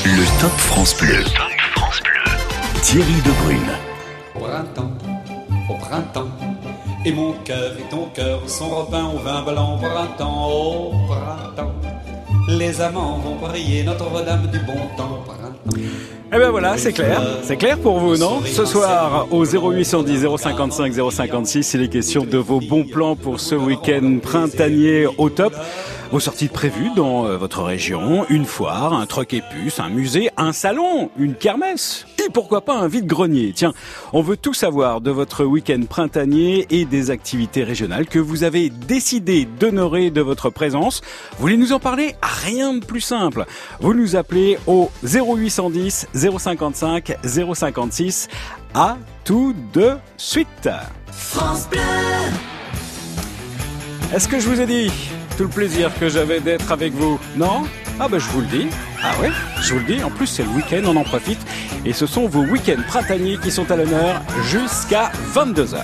[0.00, 1.22] Le Top France Bleu.
[2.82, 3.58] Thierry Debrune.
[4.34, 4.90] Au printemps,
[5.68, 6.28] au printemps.
[7.04, 9.74] Et mon cœur et ton cœur sont repeint au vin blanc.
[9.76, 11.74] Au printemps, au printemps.
[12.48, 15.20] Les amants vont prier Notre-Dame du bon temps.
[15.20, 15.82] Au printemps.
[16.34, 17.20] Eh ben voilà, c'est clair.
[17.42, 18.40] C'est clair pour vous, non?
[18.46, 23.54] Ce soir, au 0810 055 056, il est question de vos bons plans pour ce
[23.54, 25.54] week-end printanier au top.
[26.12, 30.28] Vos sorties prévues dans euh, votre région, une foire, un troc et puce, un musée,
[30.36, 33.54] un salon, une kermesse et pourquoi pas un vide-grenier.
[33.54, 33.72] Tiens,
[34.12, 38.68] on veut tout savoir de votre week-end printanier et des activités régionales que vous avez
[38.68, 41.00] décidé d'honorer de votre présence.
[41.30, 42.14] Vous voulez nous en parler?
[42.22, 43.46] Rien de plus simple.
[43.80, 48.28] Vous nous appelez au 0810 055 056
[48.74, 50.68] à tout de suite.
[51.10, 51.80] France Bleu.
[54.14, 54.90] Est-ce que je vous ai dit?
[55.36, 57.64] Tout le plaisir que j'avais d'être avec vous Non?
[58.00, 58.68] Ah ben je vous le dis.
[59.02, 59.30] Ah ouais?
[59.60, 60.02] Je vous le dis.
[60.02, 61.40] En plus c'est le week-end, on en profite.
[61.84, 65.78] Et ce sont vos week-ends printaniers qui sont à l'honneur jusqu'à 22h.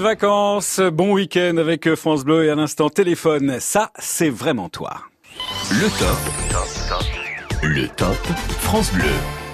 [0.00, 3.58] Vacances, bon week-end avec France Bleu et à l'instant téléphone.
[3.60, 5.02] Ça, c'est vraiment toi.
[5.70, 6.16] Le top.
[7.62, 8.16] Le top
[8.60, 9.45] France Bleu.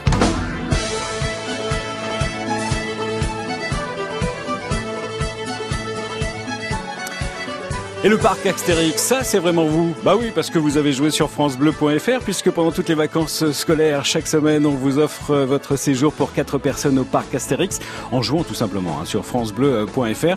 [8.04, 11.12] Et le parc Astérix, ça c'est vraiment vous Bah oui, parce que vous avez joué
[11.12, 15.76] sur francebleu.fr, puisque pendant toutes les vacances scolaires, chaque semaine, on vous offre euh, votre
[15.76, 17.78] séjour pour quatre personnes au parc Astérix,
[18.10, 20.34] en jouant tout simplement hein, sur francebleu.fr.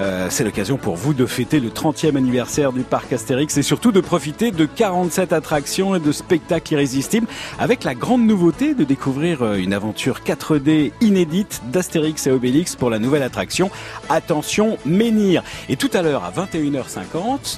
[0.00, 3.90] Euh, c'est l'occasion pour vous de fêter le 30e anniversaire du parc Astérix et surtout
[3.90, 7.26] de profiter de 47 attractions et de spectacles irrésistibles,
[7.58, 12.90] avec la grande nouveauté de découvrir euh, une aventure 4D inédite d'Astérix et Obélix pour
[12.90, 13.72] la nouvelle attraction
[14.08, 15.42] Attention Menhir.
[15.68, 17.07] Et tout à l'heure à 21h50,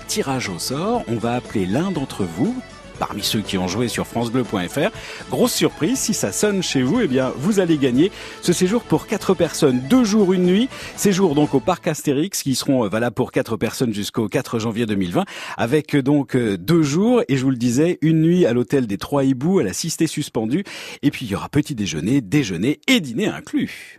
[0.06, 1.02] tirage au sort.
[1.08, 2.54] On va appeler l'un d'entre vous
[2.98, 4.90] parmi ceux qui ont joué sur francebleu.fr.
[5.30, 8.12] Grosse surprise, si ça sonne chez vous, eh bien, vous allez gagner
[8.42, 10.68] ce séjour pour quatre personnes, deux jours, une nuit.
[10.96, 15.24] Séjour donc au parc Astérix qui seront valables pour quatre personnes jusqu'au 4 janvier 2020
[15.56, 18.98] avec donc euh, deux jours et je vous le disais, une nuit à l'hôtel des
[18.98, 20.64] Trois Hiboux à la Cité suspendue
[21.02, 23.98] et puis il y aura petit déjeuner, déjeuner et dîner inclus.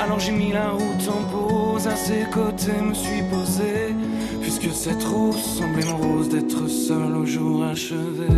[0.00, 3.94] Alors j'ai mis la route en pause, à ses côtés me suis posé.
[4.40, 8.28] Puisque cette rose semblait morose d'être seule au jour achevé.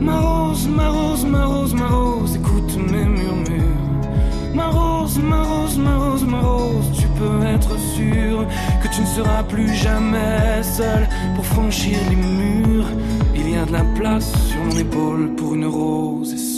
[0.00, 3.62] Ma rose, ma rose, ma rose, ma rose, écoute mes murmures.
[4.54, 8.44] Ma rose, ma rose, ma rose, ma rose, tu peux être sûr
[8.82, 12.88] que tu ne seras plus jamais seul pour franchir les murs.
[13.34, 16.34] Il y a de la place sur mon épaule pour une rose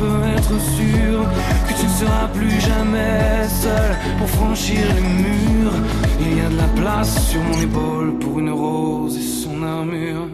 [0.00, 1.16] peux être sûr
[1.66, 5.78] que tu ne seras plus jamais seul pour franchir les murs.
[6.20, 10.28] Il y a de la place sur mon épaule pour une rose et son armure.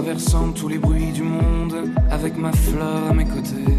[0.00, 3.74] Traversant tous les bruits du monde avec ma fleur à mes côtés,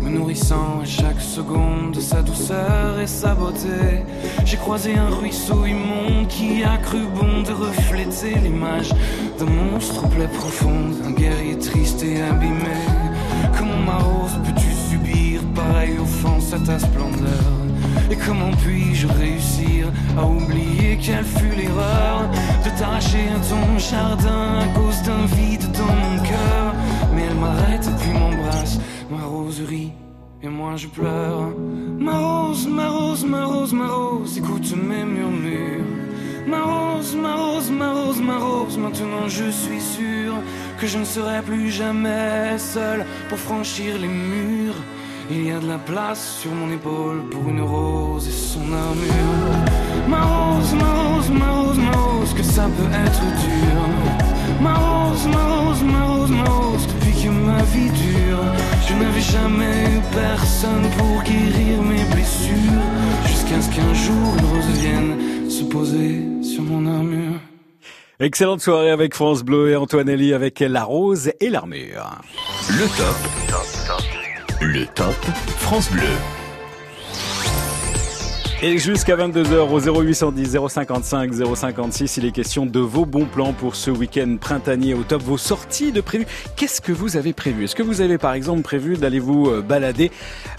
[0.00, 4.06] me nourrissant à chaque seconde de sa douceur et sa beauté.
[4.46, 8.88] J'ai croisé un ruisseau immonde qui a cru bon de refléter l'image
[9.38, 12.80] d'un monstre aux plaies profondes, un guerrier triste et abîmé.
[13.58, 17.69] Comment ma rose peux-tu subir pareille offense à ta splendeur?
[18.10, 19.86] Et comment puis-je réussir
[20.18, 22.28] à oublier quelle fut l'erreur
[22.64, 26.74] de t'arracher à ton jardin à cause d'un vide dans mon cœur?
[27.14, 28.78] Mais elle m'arrête puis m'embrasse,
[29.10, 29.92] ma rose rit
[30.42, 31.52] et moi je pleure.
[31.98, 35.84] Ma rose, ma rose, ma rose, ma rose, écoute mes murmures.
[36.46, 40.34] Ma rose, ma rose, ma rose, ma rose, maintenant je suis sûr
[40.78, 44.82] que je ne serai plus jamais seul pour franchir les murs.
[45.32, 50.08] Il y a de la place sur mon épaule pour une rose et son armure.
[50.08, 53.80] Ma rose, ma rose, ma rose, ma rose, que ça peut être dur.
[54.60, 58.42] Ma rose, ma rose, ma rose, ma rose, depuis que ma vie dure,
[58.88, 62.82] je n'avais jamais eu personne pour guérir mes blessures.
[63.26, 67.38] Jusqu'à ce qu'un jour une rose vienne se poser sur mon armure.
[68.18, 72.20] Excellente soirée avec France Bleu et Antoine Elie avec La Rose et l'Armure.
[72.68, 73.99] Le top.
[74.62, 75.16] Le top
[75.58, 76.39] France Bleu.
[78.62, 83.74] Et jusqu'à 22h au 0810 055 056, il est question de vos bons plans pour
[83.74, 86.26] ce week-end printanier au top, vos sorties de prévu.
[86.56, 89.62] Qu'est-ce que vous avez prévu Est-ce que vous avez par exemple prévu d'aller vous euh,
[89.62, 90.10] balader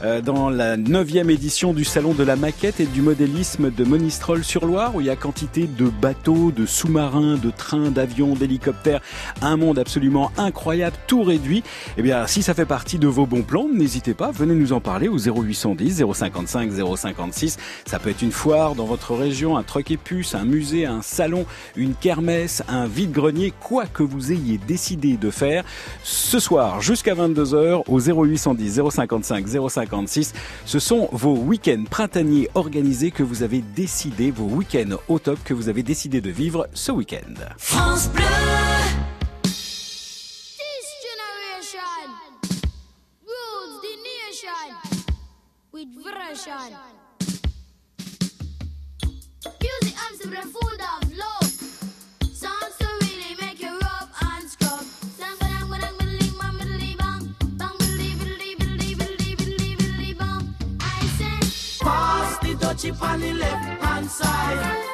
[0.02, 4.96] euh, dans la 9e édition du salon de la maquette et du modélisme de Monistrol-sur-Loire
[4.96, 9.02] où il y a quantité de bateaux, de sous-marins, de trains, d'avions, d'hélicoptères,
[9.44, 11.62] un monde absolument incroyable, tout réduit?
[11.98, 14.80] Eh bien, si ça fait partie de vos bons plans, n'hésitez pas, venez nous en
[14.80, 17.58] parler au 0810 055 056.
[17.92, 21.02] Ça peut être une foire dans votre région, un truc et puce, un musée, un
[21.02, 21.46] salon,
[21.76, 25.66] une kermesse, un vide-grenier, quoi que vous ayez décidé de faire.
[26.02, 30.32] Ce soir, jusqu'à 22h, au 0810 055 056,
[30.64, 35.54] ce sont vos week-ends printaniers organisés que vous avez décidé, vos week-ends au top que
[35.54, 37.44] vous avez décidé de vivre ce week-end.
[37.58, 38.24] France Bleu.
[39.44, 42.08] This generation
[43.28, 43.98] rules the
[44.32, 44.78] nation
[45.74, 47.01] with version.
[62.82, 63.22] chip on.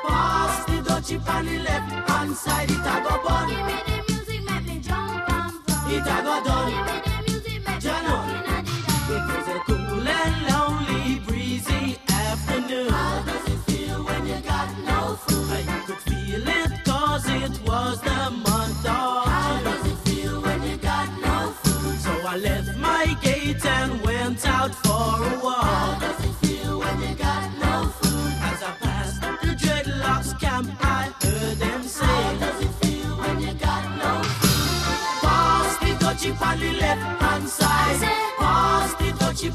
[0.05, 2.69] Pass the dutch chip on the left hand side.
[2.69, 3.47] It a go bun.
[3.47, 5.91] Give me the music, make me jump and fun.
[5.91, 7.06] It a go done.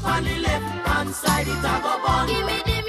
[0.05, 1.47] On the left hand side.
[1.47, 2.27] It a go bun.
[2.27, 2.82] Give me the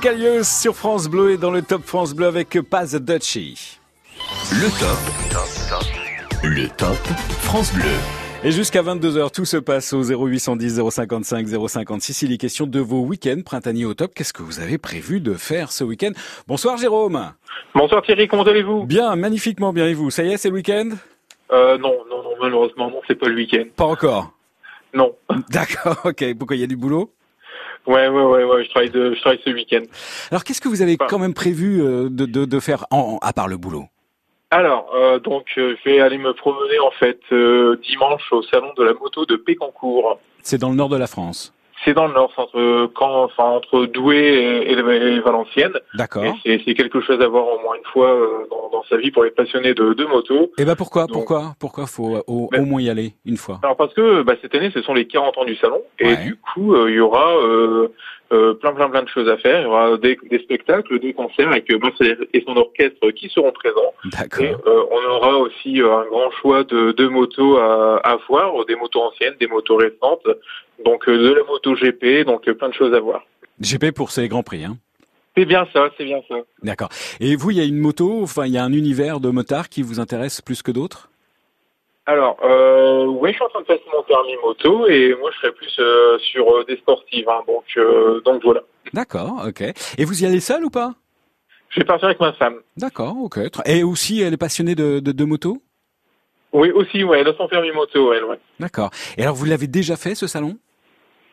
[0.00, 0.16] say north.
[0.16, 3.78] Musical News sur France Bleu et dans le top France Bleu avec Paz Dutchy.
[4.52, 6.42] Le top.
[6.42, 6.96] Le top
[7.42, 7.82] France Bleu.
[8.44, 12.22] Et jusqu'à 22h, tout se passe au 0810 055 056.
[12.22, 14.12] Il est question de vos week-ends printaniers au top.
[14.14, 16.12] Qu'est-ce que vous avez prévu de faire ce week-end?
[16.46, 17.32] Bonsoir Jérôme.
[17.74, 18.84] Bonsoir Thierry, comment allez-vous?
[18.84, 19.86] Bien, magnifiquement bien.
[19.86, 20.90] Et vous Ça y est, c'est le week-end?
[21.52, 23.64] Euh, Non, non, non, malheureusement, non, c'est pas le week-end.
[23.74, 24.32] Pas encore?
[24.94, 25.14] Non.
[25.50, 26.34] D'accord, ok.
[26.38, 26.56] Pourquoi?
[26.56, 27.12] Il y a du boulot?
[27.86, 29.82] Ouais, ouais, ouais, ouais, je travaille, de, je travaille ce week-end.
[30.30, 33.32] Alors qu'est-ce que vous avez quand même prévu euh, de, de, de faire en, à
[33.32, 33.84] part le boulot?
[34.50, 38.72] Alors, euh, donc, euh, je vais aller me promener en fait euh, dimanche au salon
[38.76, 40.18] de la moto de Pécancourt.
[40.42, 41.52] C'est dans le nord de la France.
[41.86, 44.74] C'est dans le nord, entre quand, enfin entre Douai et,
[45.20, 45.78] Valenciennes.
[45.94, 46.24] D'accord.
[46.44, 49.10] Et c'est- quelque chose à voir au moins une fois euh, dans, dans sa vie
[49.10, 50.50] pour les passionnés de, de moto.
[50.58, 53.60] Et ben pourquoi, Donc- pourquoi, pourquoi faut au, Ben- au moins y aller une fois?
[53.62, 56.16] Alors parce que bah, cette année, ce sont les 40 ans du salon, et Ouais.
[56.24, 57.88] du coup, euh, il y aura euh,
[58.32, 59.60] euh, plein plein plein de choses à faire.
[59.60, 63.28] Il y aura des, des spectacles, des concerts avec euh, Marcel et son orchestre qui
[63.28, 63.92] seront présents.
[64.04, 64.08] Et
[64.48, 64.60] D'accord.
[64.66, 68.74] euh, on aura aussi euh, un grand choix de, de motos à, à voir, des
[68.76, 70.26] motos anciennes, des motos récentes,
[70.84, 73.24] donc euh, de la moto GP, donc euh, plein de choses à voir.
[73.60, 74.76] GP pour ces grands prix, hein.
[75.36, 76.36] C'est bien ça, c'est bien ça.
[76.62, 76.88] D'accord.
[77.20, 79.68] Et vous, il y a une moto, enfin, il y a un univers de motard
[79.68, 81.10] qui vous intéresse plus que d'autres?
[82.06, 85.38] Alors, euh, ouais, je suis en train de passer mon permis moto et moi je
[85.38, 88.62] serais plus euh, sur euh, des sportives, hein, donc euh, donc voilà.
[88.94, 89.62] D'accord, ok.
[89.98, 90.94] Et vous y allez seul ou pas?
[91.68, 92.60] Je vais partir avec ma femme.
[92.76, 93.40] D'accord, ok.
[93.66, 95.60] Et aussi, elle est passionnée de, de, de moto?
[96.52, 98.38] Oui, aussi, ouais, elle a son permis moto, elle, ouais.
[98.60, 98.90] D'accord.
[99.18, 100.56] Et alors, vous l'avez déjà fait, ce salon?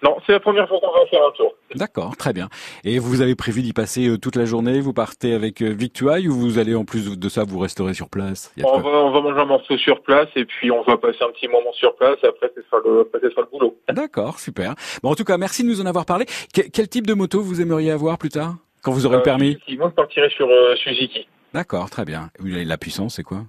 [0.04, 1.54] Non, c'est la première fois qu'on va faire un tour.
[1.76, 2.50] D'accord, très bien.
[2.84, 4.82] Et vous avez prévu d'y passer euh, toute la journée?
[4.82, 8.10] Vous partez avec euh, Victuailles ou vous allez en plus de ça vous resterez sur
[8.10, 8.54] place?
[8.64, 11.32] On va, on va manger un morceau sur place et puis on va passer un
[11.32, 12.18] petit moment sur place.
[12.24, 13.78] Après, ce sera le, après, ce sera le boulot.
[13.90, 14.76] D'accord, super.
[15.02, 16.26] Bon, en tout cas, merci de nous en avoir parlé.
[16.54, 18.56] Que- quel type de moto vous aimeriez avoir plus tard?
[18.82, 19.58] Quand vous aurez le Euh, permis?
[19.78, 21.28] Moi, je partirai sur euh, Suzuki.
[21.54, 22.30] D'accord, très bien.
[22.46, 23.44] Et La puissance, c'est quoi?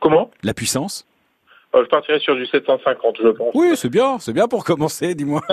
[0.00, 0.30] Comment?
[0.42, 1.06] La puissance?
[1.74, 3.50] Je partirai sur du 750, je pense.
[3.54, 5.40] Oui, c'est bien, c'est bien pour commencer, dis-moi.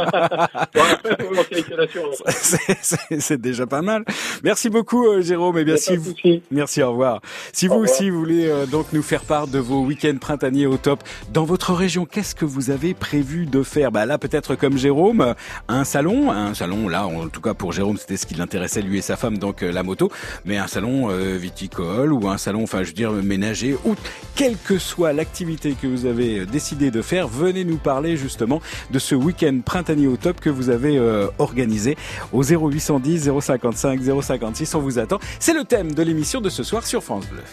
[3.19, 4.03] C'est- déjà pas mal.
[4.43, 5.57] Merci beaucoup, euh, Jérôme.
[5.57, 6.13] Et bien, Y a si vous...
[6.51, 7.21] Merci, au revoir.
[7.53, 7.91] Si vous Au revoir.
[7.93, 10.99] aussi voulez euh, donc nous faire part de vos week-ends printaniers au top
[11.31, 13.91] dans votre région, qu'est-ce que vous avez prévu de faire?
[13.91, 15.35] Bah là, peut-être comme Jérôme,
[15.69, 18.97] un salon, un salon là, en tout cas pour Jérôme, c'était ce qui l'intéressait lui
[18.97, 20.11] et sa femme, donc euh, la moto,
[20.43, 23.95] mais un salon euh, viticole ou un salon, enfin, je veux dire ménager, ou
[24.35, 28.61] quelle que soit l'activité que vous avez euh, décidé de faire, venez nous parler justement
[28.91, 31.97] de ce week-end printanier au top que vous avez euh, organisé
[32.33, 34.75] au 0810 055 056.
[34.75, 35.19] On vous attend.
[35.39, 37.43] C'est le thème de l'émission de ce soir sur France Bleu.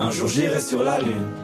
[0.00, 1.43] Un jour j'irai sur la lune.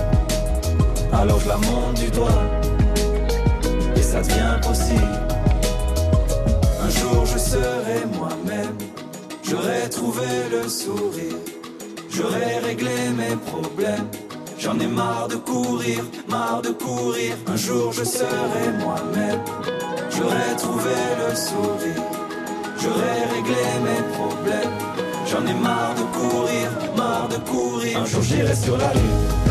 [1.21, 2.41] Alors je la monte du doigt,
[3.95, 5.19] et ça devient possible.
[6.83, 8.75] Un jour je serai moi-même,
[9.43, 11.37] j'aurai trouvé le sourire,
[12.09, 14.07] j'aurai réglé mes problèmes.
[14.57, 17.35] J'en ai marre de courir, marre de courir.
[17.47, 19.41] Un jour je serai moi-même.
[20.15, 22.03] J'aurai trouvé le sourire.
[22.79, 24.75] J'aurai réglé mes problèmes.
[25.25, 28.01] J'en ai marre de courir, marre de courir.
[28.01, 29.50] Un jour j'irai sur la lune.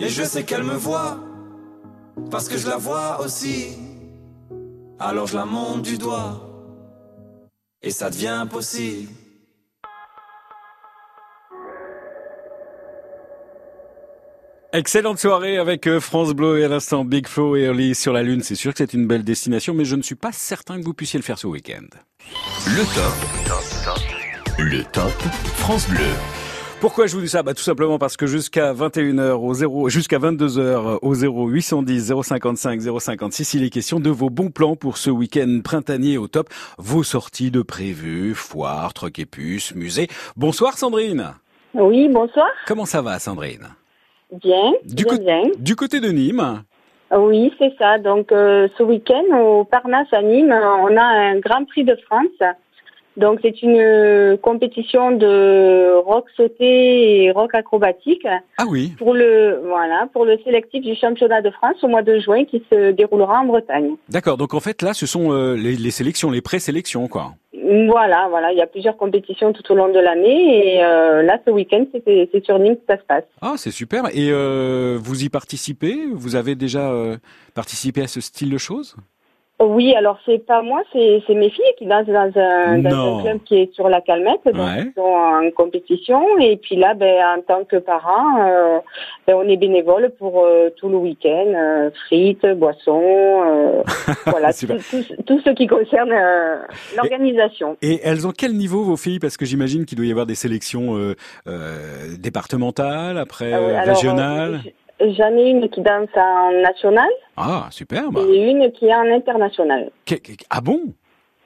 [0.00, 1.18] Et je sais qu'elle me voit,
[2.30, 3.76] parce que je la vois aussi.
[5.00, 6.40] Alors je la monte du doigt,
[7.82, 9.08] et ça devient possible.
[14.72, 18.22] Excellente soirée avec euh, France Bleu et à l'instant Big Flo et Early sur la
[18.22, 18.42] Lune.
[18.42, 20.92] C'est sûr que c'est une belle destination, mais je ne suis pas certain que vous
[20.92, 21.86] puissiez le faire ce week-end.
[22.66, 24.58] Le top.
[24.58, 25.12] Le top
[25.56, 26.10] France Bleu.
[26.80, 30.18] Pourquoi je vous dis ça bah, Tout simplement parce que jusqu'à 21h au 0, jusqu'à
[30.18, 35.10] 22h au 0 810 055 056, il est question de vos bons plans pour ce
[35.10, 36.48] week-end printanier au top.
[36.78, 40.06] Vos sorties de prévues, foires, troc et puces, musées.
[40.36, 41.32] Bonsoir Sandrine.
[41.74, 42.46] Oui, bonsoir.
[42.66, 43.66] Comment ça va Sandrine?
[44.40, 45.42] Bien, Du bien, côté- bien.
[45.58, 46.62] Du côté de Nîmes
[47.12, 47.98] Oui, c'est ça.
[47.98, 52.54] Donc, euh, ce week-end, au Parnasse à Nîmes, on a un Grand Prix de France.
[53.18, 58.26] Donc, c'est une euh, compétition de rock sauté et rock acrobatique
[58.58, 62.18] Ah oui pour le, voilà, pour le sélectif du championnat de France au mois de
[62.20, 63.96] juin qui se déroulera en Bretagne.
[64.08, 67.32] D'accord, donc en fait là ce sont euh, les, les sélections, les présélections quoi.
[67.52, 68.52] Voilà, voilà.
[68.52, 71.84] Il y a plusieurs compétitions tout au long de l'année et euh, là, ce week-end,
[71.92, 73.24] c'est c'est sur Nîmes que ça se passe.
[73.42, 75.96] Ah c'est super, et euh, vous y participez?
[76.14, 76.90] Vous avez déjà
[77.54, 78.96] participé à ce style de choses?
[79.60, 83.38] Oui, alors c'est pas moi, c'est mes filles qui dansent dans un, dans un club
[83.44, 84.84] qui est sur la Calmette, donc Ouais.
[84.86, 86.22] ils sont en compétition.
[86.38, 88.78] Et puis là, ben, en tant que parent, euh,
[89.26, 93.82] ben, on est bénévole pour euh, tout le week-end, euh, frites, boissons, euh,
[94.26, 94.76] voilà, tout, Super.
[94.90, 96.12] tout- tout ce qui concerne
[96.96, 97.76] l'organisation.
[97.82, 99.18] Et elles ont quel niveau vos filles?
[99.18, 101.14] Parce que j'imagine qu'il doit y avoir des sélections euh,
[101.48, 104.60] euh, départementales, après Ah alors, régionales.
[105.00, 108.18] J'en ai une qui danse en national Ah superbe.
[108.30, 109.90] et une qui est en international.
[110.04, 110.80] Que- que- ah bon?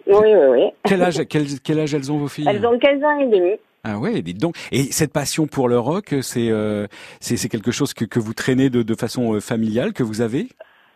[0.06, 0.64] Oui, oui, oui.
[0.84, 2.46] quel âge, quel, quel âge elles ont vos filles?
[2.48, 3.52] Elles ont 15 ans et demi.
[3.84, 4.56] Ah ouais, dites donc.
[4.72, 6.86] Et cette passion pour le rock, c'est euh,
[7.20, 10.48] c'est quelque chose que, que vous traînez de, de façon euh, familiale, que vous avez?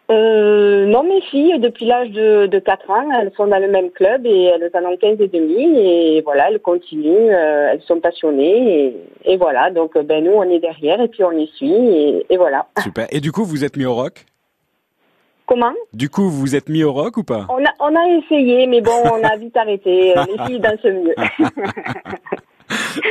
[0.09, 3.91] Euh, non, mes filles, depuis l'âge de, de 4 ans, elles sont dans le même
[3.91, 5.79] club et elles en ont 15 et demi.
[5.81, 8.95] Et voilà, elles continuent, euh, elles sont passionnées.
[9.25, 11.73] Et, et voilà, donc euh, ben, nous, on est derrière et puis on y suit.
[11.75, 12.67] Et, et voilà.
[12.83, 13.07] Super.
[13.11, 14.25] Et du coup, vous êtes mis au rock?
[15.47, 15.75] Comment?
[15.93, 17.47] Du coup, vous êtes mis au rock ou pas?
[17.49, 20.15] On a, on a essayé, mais bon, on a vite arrêté.
[20.39, 21.15] Les filles dansent mieux.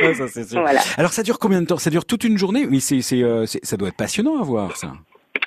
[0.02, 0.60] Ah, ça, sûr.
[0.60, 0.80] voilà.
[0.98, 1.78] Alors ça dure combien de temps?
[1.78, 2.66] Ça dure toute une journée?
[2.70, 4.88] Oui, c'est c'est euh, c'est- ça doit être passionnant à voir ça.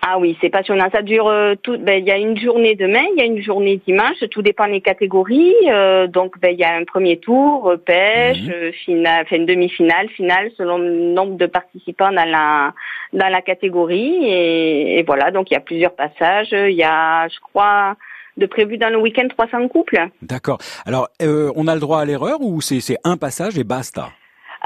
[0.01, 0.88] Ah oui, c'est passionnant.
[0.93, 1.77] Ça dure euh, tout.
[1.77, 4.17] Ben, il y a une journée demain, il y a une journée dimanche.
[4.31, 5.53] Tout dépend des catégories.
[5.67, 8.51] Euh, donc, ben, il y a un premier tour, euh, pêche, Mhm.
[8.51, 12.73] euh, finale, enfin, demi-finale, finale, selon le nombre de participants dans la
[13.12, 14.25] dans la catégorie.
[14.25, 15.31] Et, et voilà.
[15.31, 16.49] Donc, il y a plusieurs passages.
[16.53, 17.95] Il y a, je crois,
[18.38, 19.99] de prévu dans le week-end 300 couples.
[20.21, 20.59] D'accord.
[20.85, 24.09] Alors, euh, on a le droit à l'erreur ou c'est c'est un passage et basta?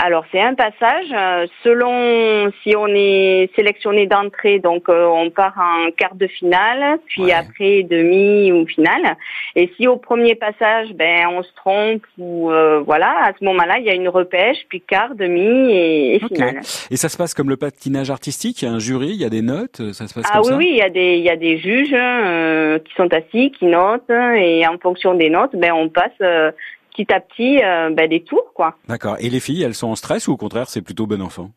[0.06, 5.54] Alors c'est un passage euh, selon si on est sélectionné d'entrée, donc euh, on part
[5.58, 7.32] en quart de finale, puis Ouais.
[7.32, 9.16] après demi ou finale.
[9.56, 13.76] Et si au premier passage, ben on se trompe ou euh, voilà, à ce moment-là
[13.80, 16.60] il y a une repêche, puis quart, demi et, finale.
[16.92, 19.26] Et ça se passe comme le patinage artistique Il y a un jury, il y
[19.26, 21.16] a des notes, ça se passe Ah comme oui ça oui, il y a des
[21.16, 25.30] il y a des juges euh, qui sont assis, qui notent et en fonction des
[25.30, 26.20] notes, ben on passe
[26.94, 28.78] petit à petit euh, ben, des tours quoi.
[28.88, 29.18] D'accord.
[29.20, 31.52] Et les filles, elles sont en stress ou au contraire, c'est plutôt bon enfant?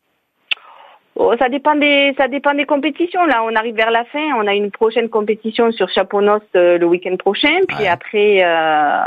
[1.18, 3.24] Oh, ça dépend des ça dépend des compétitions.
[3.24, 4.24] Là, on arrive vers la fin.
[4.38, 7.56] On a une prochaine compétition sur Chaponnos euh, le week-end prochain.
[7.68, 7.88] Puis Ouais.
[7.88, 8.98] après, euh,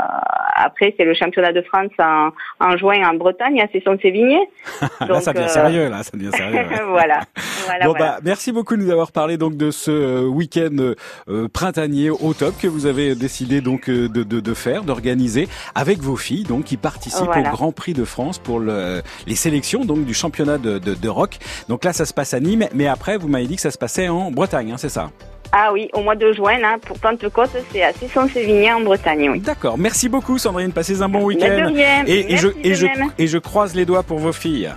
[0.56, 4.40] après c'est le championnat de France en, en juin en Bretagne à Cesson-Sévigné.
[5.00, 6.56] Là, Donc, ça devient euh, sérieux, là, ça devient sérieux.
[6.56, 6.82] ouais.
[6.88, 7.20] voilà.
[7.66, 8.12] voilà, bon voilà.
[8.16, 10.94] bah merci beaucoup de nous avoir parlé donc de ce euh, week-end
[11.28, 15.48] euh, printanier au top que vous avez décidé donc euh, de, de, de faire, d'organiser
[15.74, 17.50] avec vos filles donc qui participent Voilà.
[17.50, 21.08] au Grand Prix de France pour le, les sélections donc du championnat de, de, de
[21.08, 21.38] rock.
[21.68, 23.76] Donc là ça se passe à Nîmes, mais après vous m'avez dit que ça se
[23.76, 25.10] passait en Bretagne, hein, c'est ça?
[25.52, 29.28] Ah oui, au mois de juin, là, pour Pentecôte, c'est à Cesson-Sévigné en Bretagne.
[29.30, 29.40] Oui.
[29.40, 29.76] D'accord.
[29.76, 31.66] Merci beaucoup Sandrine, passez un bon week-end.
[31.74, 32.04] rien.
[32.06, 33.10] Et, et je Merci et de je même.
[33.18, 34.70] et je croise les doigts pour vos filles.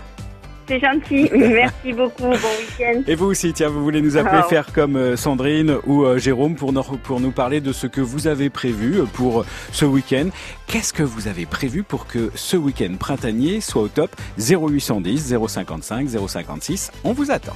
[0.68, 1.30] C'est gentil.
[1.36, 2.24] Merci beaucoup.
[2.24, 3.02] Bon week-end.
[3.08, 4.48] Et vous aussi, tiens, vous voulez nous appeler, Ah.
[4.50, 8.02] faire comme euh, Sandrine ou euh, Jérôme pour nous, pour nous parler de ce que
[8.02, 10.30] vous avez prévu euh, pour ce week-end.
[10.68, 14.16] Qu'est-ce que vous avez prévu pour que ce week-end printanier soit au top?
[14.40, 16.92] 0810 055 056.
[17.04, 17.56] On vous attend.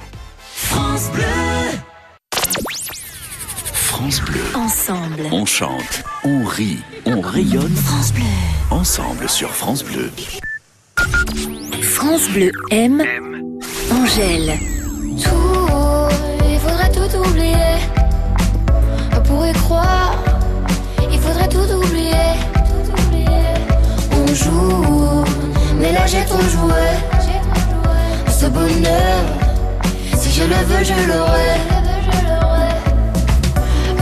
[0.54, 1.24] France Bleu.
[3.72, 4.40] France Bleu.
[4.54, 5.22] Ensemble.
[5.32, 7.74] On chante, on rit, on rayonne.
[7.74, 8.22] France Bleu.
[8.70, 10.10] Ensemble sur France Bleu.
[11.82, 13.02] France Bleu aime
[13.90, 14.58] Angèle.
[15.22, 16.08] Tout,
[16.50, 17.76] il faudrait tout oublier.
[19.16, 20.16] On pourrait croire,
[21.12, 22.34] il faudrait tout oublier.
[22.54, 23.54] Tout oublier.
[24.12, 25.24] On joue,
[25.80, 26.96] mais là j'ai ton jouet.
[28.28, 29.24] Ce bonheur,
[30.16, 31.77] si je le veux, je l'aurai.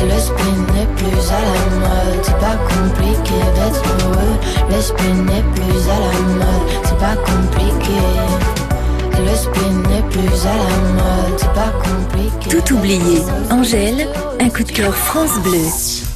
[0.08, 4.36] L'esprit n'est plus à la mode, c'est pas compliqué d'être heureux.
[4.70, 7.98] L'esprit n'est plus à la mode, c'est pas compliqué.
[9.24, 12.48] L'esprit n'est plus à la mode, c'est pas compliqué.
[12.50, 13.22] Tout oublié.
[13.50, 14.08] Angèle,
[14.40, 16.15] un coup de cœur France Bleu.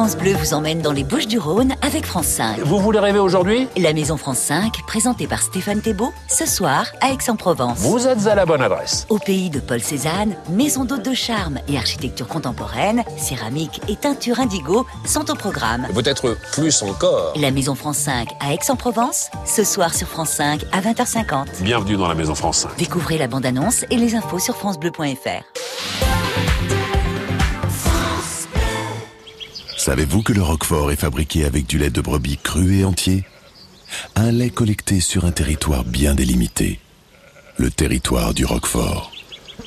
[0.00, 2.60] France Bleu vous emmène dans les Bouches du Rhône avec France 5.
[2.60, 3.68] Vous voulez rêver aujourd'hui?
[3.76, 7.80] La Maison France 5, présentée par Stéphane Thébault, ce soir à Aix-en-Provence.
[7.80, 9.04] Vous êtes à la bonne adresse.
[9.10, 14.40] Au pays de Paul Cézanne, maison d'hôtes de charme et architecture contemporaine, céramique et teinture
[14.40, 15.86] indigo sont au programme.
[15.92, 17.34] Peut-être plus encore.
[17.36, 21.60] La Maison France 5 à Aix-en-Provence, ce soir sur France 5 à 20h50.
[21.60, 22.78] Bienvenue dans la Maison France 5.
[22.78, 26.09] Découvrez la bande-annonce et les infos sur francebleu.fr.
[29.80, 33.24] Savez-vous que le Roquefort est fabriqué avec du lait de brebis cru et entier?
[34.14, 36.80] Un lait collecté sur un territoire bien délimité.
[37.56, 39.10] Le territoire du Roquefort.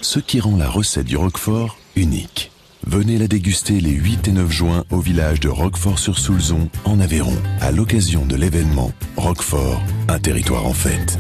[0.02, 2.52] Ce qui rend la recette du Roquefort unique.
[2.86, 7.72] Venez la déguster les 8 et 9 juin au village de Roquefort-sur-Soulzon, en Aveyron, à
[7.72, 11.18] l'occasion de l'événement Roquefort, un territoire en fête.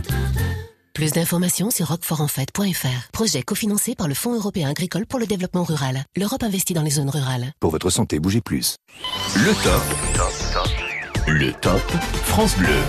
[0.93, 3.11] Plus d'informations sur roquefortenfête.fr.
[3.11, 6.03] Projet cofinancé par le Fonds européen agricole pour le développement rural.
[6.15, 7.51] L'Europe investit dans les zones rurales.
[7.59, 8.75] Pour votre santé, bougez plus.
[9.35, 9.81] Le top.
[11.27, 11.81] Le top
[12.25, 12.79] France Bleu.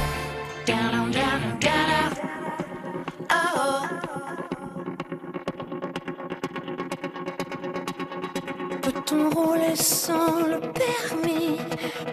[9.07, 11.59] Peut-on rouler sans le permis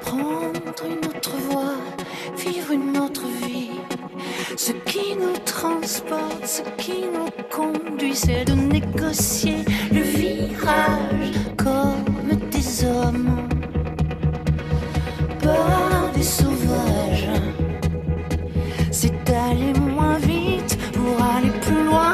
[0.01, 1.75] Prendre une autre voie,
[2.36, 3.71] vivre une autre vie.
[4.58, 12.86] Ce qui nous transporte, ce qui nous conduit C'est de négocier le virage comme des
[12.86, 13.47] hommes.
[15.41, 17.30] Pas des sauvages.
[18.91, 22.13] C'est d'aller moins vite pour aller plus loin.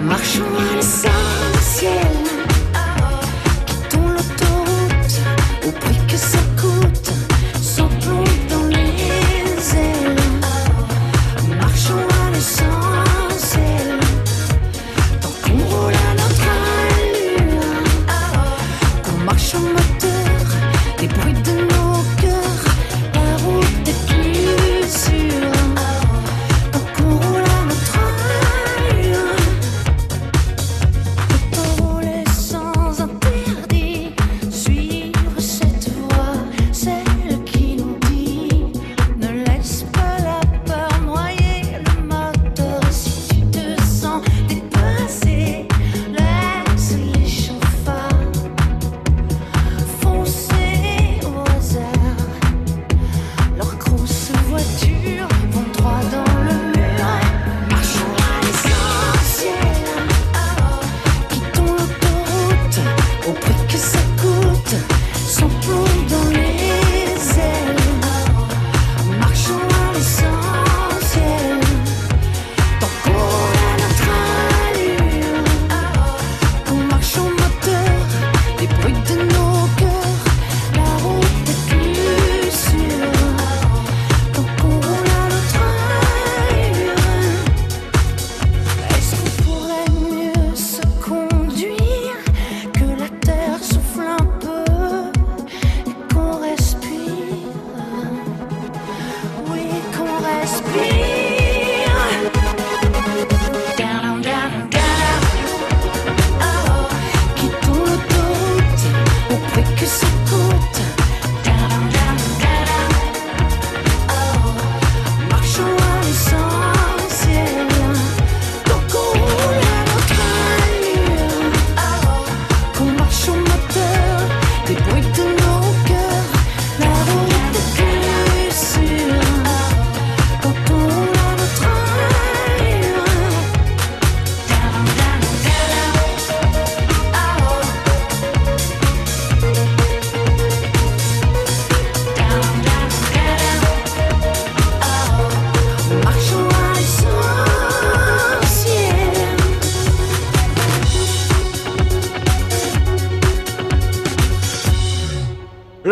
[0.00, 2.29] Marchons à l'essentiel
[5.70, 5.99] O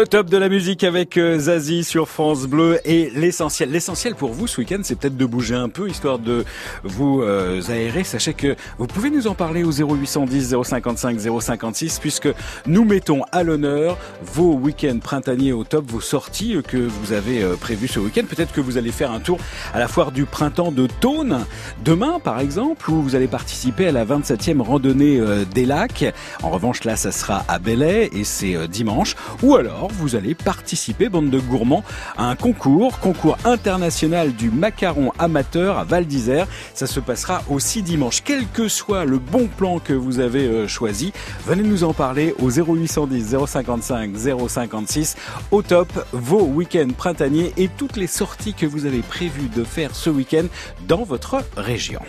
[0.09, 3.71] top de la musique avec euh, Zazie sur France Bleu et l'essentiel.
[3.71, 6.47] L'essentiel pour vous ce week-end, c'est peut-être de bouger un peu, histoire de
[6.83, 8.05] vous euh, aérer.
[8.05, 12.29] Sachez que vous pouvez nous en parler au 0810 055 056, puisque
[12.67, 17.57] nous mettons à l'honneur vos week-ends printaniers au top, vos sorties que vous avez euh,
[17.57, 18.25] prévues ce week-end.
[18.27, 19.39] Peut-être que vous allez faire un tour
[19.75, 21.45] à la foire du printemps de Thône,
[21.85, 25.21] demain par exemple, où vous allez participer à la 27e randonnée
[25.55, 26.15] des lacs.
[26.43, 29.15] En revanche, là, ça sera à Belay et c'est dimanche.
[29.43, 31.85] Ou alors, vous allez participer, bande de gourmands,
[32.17, 36.47] à un concours, concours international du macaron amateur à Val d'Isère.
[36.75, 38.23] Ça se passera aussi dimanche.
[38.25, 41.13] Quel que soit le bon plan que vous avez euh, choisi,
[41.47, 44.11] venez nous en parler au 0810 055
[44.49, 45.17] 056.
[45.51, 49.95] Au top, vos week-ends printaniers et toutes les sorties que vous avez prévues de faire
[49.95, 50.47] ce week-end
[50.87, 52.01] dans votre région.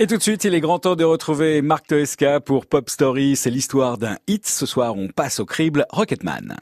[0.00, 3.34] Et tout de suite, il est grand temps de retrouver Marc Toesca pour Pop Story.
[3.34, 4.46] C'est l'histoire d'un hit.
[4.46, 6.56] Ce soir, on passe au crible Rocketman.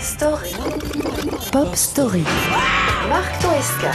[0.00, 0.52] Story.
[1.52, 2.24] Pop Story.
[3.10, 3.92] Marc Toesca.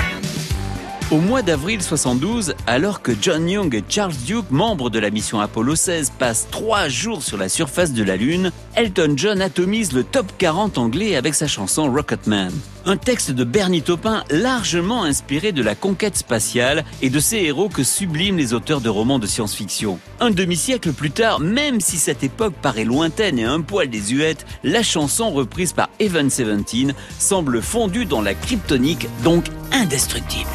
[1.11, 5.41] Au mois d'avril 72, alors que John Young et Charles Duke, membres de la mission
[5.41, 10.05] Apollo 16, passent trois jours sur la surface de la Lune, Elton John atomise le
[10.05, 12.53] top 40 anglais avec sa chanson Rocketman.
[12.85, 17.67] Un texte de Bernie Taupin largement inspiré de la conquête spatiale et de ces héros
[17.67, 19.99] que subliment les auteurs de romans de science-fiction.
[20.21, 24.81] Un demi-siècle plus tard, même si cette époque paraît lointaine et un poil désuète, la
[24.81, 30.47] chanson reprise par Evan Seventeen semble fondue dans la kryptonique, donc indestructible.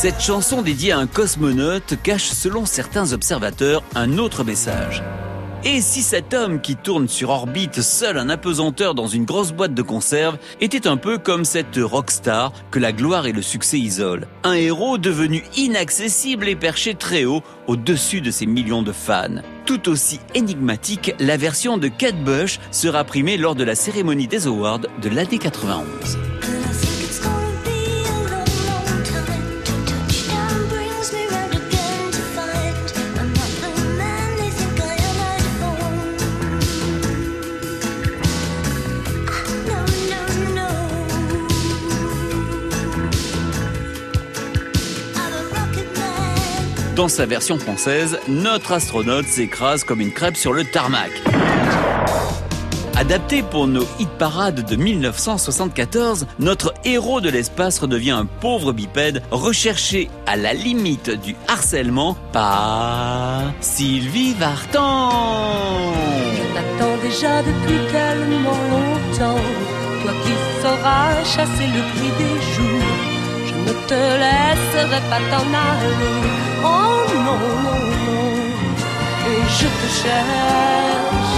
[0.00, 5.02] Cette chanson dédiée à un cosmonaute cache, selon certains observateurs, un autre message.
[5.64, 9.74] Et si cet homme qui tourne sur orbite seul un apesanteur dans une grosse boîte
[9.74, 14.26] de conserve était un peu comme cette rockstar que la gloire et le succès isolent
[14.44, 19.42] Un héros devenu inaccessible et perché très haut au-dessus de ses millions de fans.
[19.66, 24.46] Tout aussi énigmatique, la version de Kate Bush sera primée lors de la cérémonie des
[24.46, 26.37] Awards de l'année 91.
[46.98, 51.12] Dans sa version française, notre astronaute s'écrase comme une crêpe sur le tarmac.
[52.96, 59.22] Adapté pour nos hit parades de 1974, notre héros de l'espace redevient un pauvre bipède
[59.30, 65.10] recherché à la limite du harcèlement par Sylvie Vartan.
[66.52, 69.40] T'attends déjà depuis tellement longtemps.
[70.02, 72.77] Toi qui sauras chasser le des jours.
[73.88, 76.20] Je ne te laisserai pas t'en aller.
[76.62, 78.34] Oh non, non, non.
[79.26, 81.36] Et je te cherche.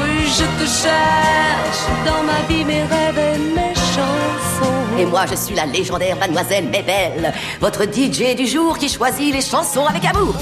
[0.00, 1.82] Oui, je te cherche.
[2.06, 4.98] Dans ma vie, mes rêves et mes chansons.
[4.98, 9.42] Et moi, je suis la légendaire mademoiselle Bébelle, votre DJ du jour qui choisit les
[9.42, 10.34] chansons avec amour.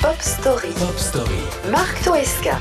[0.00, 0.68] Pop Story.
[0.78, 1.40] Pop Story.
[1.70, 2.58] Marc Toesca.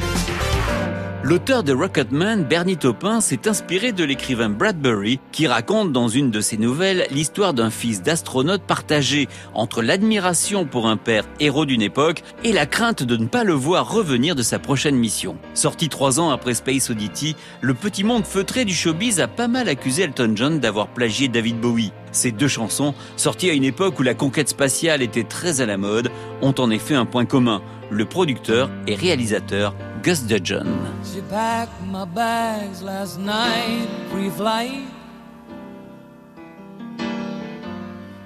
[1.30, 6.42] L'auteur de Rocketman, Bernie Taupin, s'est inspiré de l'écrivain Bradbury, qui raconte dans une de
[6.42, 12.24] ses nouvelles l'histoire d'un fils d'astronaute partagé entre l'admiration pour un père héros d'une époque
[12.44, 15.38] et la crainte de ne pas le voir revenir de sa prochaine mission.
[15.54, 19.70] Sorti trois ans après Space Oddity, le petit monde feutré du showbiz a pas mal
[19.70, 21.92] accusé Elton John d'avoir plagié David Bowie.
[22.12, 25.78] Ces deux chansons, sorties à une époque où la conquête spatiale était très à la
[25.78, 26.10] mode,
[26.42, 27.62] ont en effet un point commun.
[27.92, 29.74] Le producteur et réalisateur
[30.04, 30.66] Gus Dudgeon.
[31.04, 34.88] She packed my bags last night, pre-flight.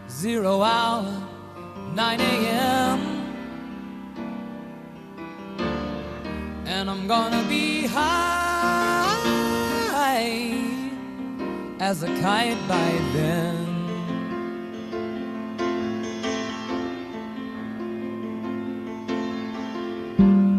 [0.09, 1.05] Zero hour,
[1.95, 2.99] 9 a.m.
[6.65, 8.33] And I'm gonna be high
[11.83, 13.72] as a kite by then.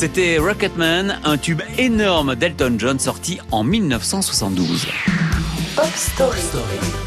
[0.00, 4.86] C'était Rocketman, un tube énorme d'Elton John sorti en 1972.
[5.76, 6.40] Pop Story.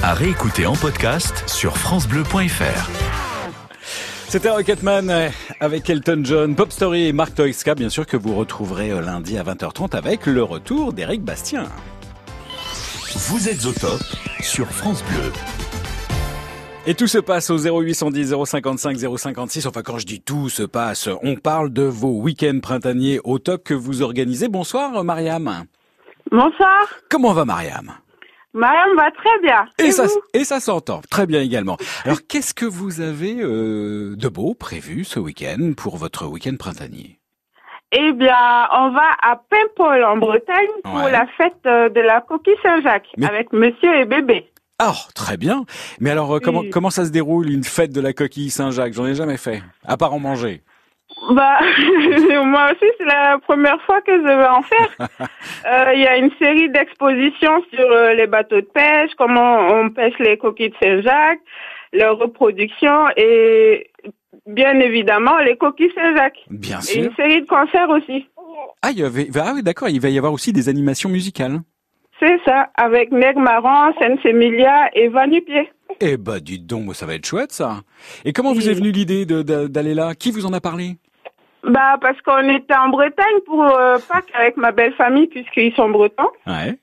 [0.04, 2.92] À réécouter en podcast sur FranceBleu.fr.
[4.30, 5.30] C'était Rocketman euh,
[5.60, 9.40] avec Elton John, Pop Story et Marc Toiska, bien sûr, que vous retrouverez euh, lundi
[9.40, 11.66] à 20h30 avec le retour d'Éric Bastien.
[13.16, 14.04] Vous êtes au top
[14.40, 15.32] sur France Bleu.
[16.86, 19.66] Et tout se passe au 0810 055 056.
[19.68, 23.64] Enfin, quand je dis tout se passe, on parle de vos week-ends printaniers au top
[23.64, 24.50] que vous organisez.
[24.50, 25.64] Bonsoir, Mariam.
[26.30, 26.88] Bonsoir.
[27.10, 27.94] Comment va Mariam?
[28.54, 29.66] Mariam va très bien.
[29.80, 31.78] Et, Et ça, et ça s'entend très bien également.
[32.04, 37.18] Alors, qu'est-ce que vous avez euh, de beau prévu ce week-end pour votre week-end printanier?
[37.94, 38.36] Eh bien,
[38.74, 41.12] on va à Paimpol en Bretagne pour Ouais.
[41.12, 44.50] la fête euh, de la coquille Saint-Jacques Mais- avec monsieur et bébé.
[44.86, 45.66] Ah, très bien.
[46.02, 48.94] Mais alors, euh, comment, comment ça se déroule une fête de la coquille Saint-Jacques?
[48.94, 50.62] J'en ai jamais fait, à part en manger.
[51.32, 51.60] Bah,
[52.46, 54.90] moi aussi, c'est la première fois que je vais en faire.
[55.66, 59.90] Euh, Il y a une série d'expositions sur euh, les bateaux de pêche, comment on
[59.90, 61.40] pêche les coquilles de Saint-Jacques,
[61.94, 63.90] leur reproduction et
[64.46, 66.44] bien évidemment les coquilles Saint-Jacques.
[66.50, 67.04] Bien Et sûr.
[67.06, 68.28] une série de concerts aussi.
[68.82, 71.60] Ah, il y avait, ah oui, d'accord, il va y avoir aussi des animations musicales.
[72.20, 75.70] C'est ça, avec Neg Marant, Sense-Emilia et Van Pied.
[76.00, 77.78] Eh bah, dites donc, moi, ça va être chouette, ça.
[78.26, 80.14] Et comment vous est venue l'idée d'aller là?
[80.16, 80.98] Qui vous en a parlé?
[81.64, 85.90] Bah, parce qu'on était en Bretagne pour euh, Pâques avec ma belle famille, puisqu'ils sont
[85.90, 86.30] bretons.
[86.46, 86.78] Ouais,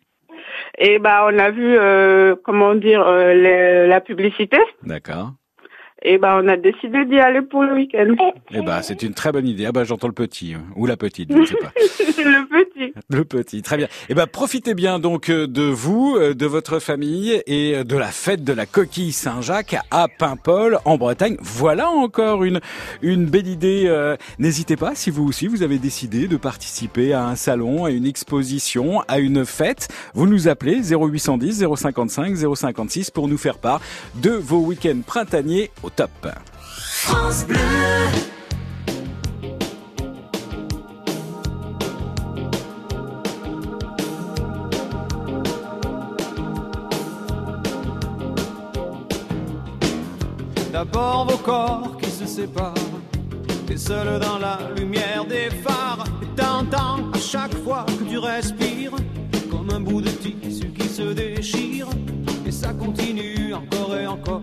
[0.78, 4.58] Et bah, on a vu, euh, comment dire, euh, la publicité.
[4.82, 5.32] d'accord.
[6.02, 8.14] Et bah, on a décidé d'y aller pour le week-end.
[8.52, 9.66] Eh bah, c'est une très bonne idée.
[9.66, 11.72] Ah bah, j'entends le petit, euh, ou la petite, je ne sais pas.
[11.78, 12.94] le petit.
[13.10, 13.86] Le petit, très bien.
[14.08, 18.06] Eh ben, profitez bien donc euh, de vous, euh, de votre famille et de la
[18.06, 21.36] fête de la coquille Saint-Jacques à Paimpol en Bretagne.
[21.40, 22.60] Voilà encore une
[23.02, 23.84] une belle idée.
[23.86, 27.90] euh, N'hésitez pas si vous aussi vous avez décidé de participer à un salon, à
[27.90, 29.88] une exposition, à une fête.
[30.14, 33.80] Vous nous appelez 0810 055 056 pour nous faire part
[34.22, 36.10] de vos week-ends printaniers au top.
[36.76, 37.56] France Bleu.
[50.72, 52.74] D'abord vos corps qui se séparent,
[53.66, 58.92] t'es seul dans la lumière des phares, et t'entends à chaque fois que tu respires,
[59.50, 61.86] comme un bout de tissu qui se déchire,
[62.46, 64.42] et ça continue encore et encore,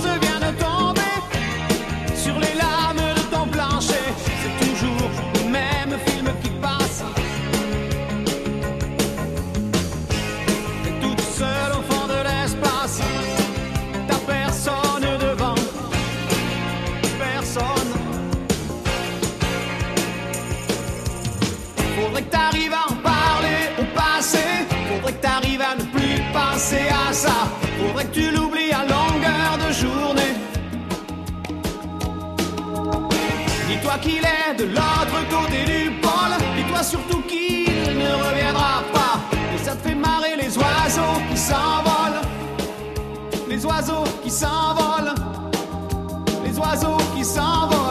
[26.61, 27.47] penser à ça.
[27.79, 30.33] Faudrait que tu l'oublies à longueur de journée.
[33.67, 36.35] Dis-toi qu'il est de l'autre côté du pôle.
[36.55, 39.19] Dis-toi surtout qu'il ne reviendra pas.
[39.55, 42.21] Et ça te fait marrer les oiseaux qui s'envolent.
[43.49, 45.15] Les oiseaux qui s'envolent.
[46.45, 47.90] Les oiseaux qui s'envolent.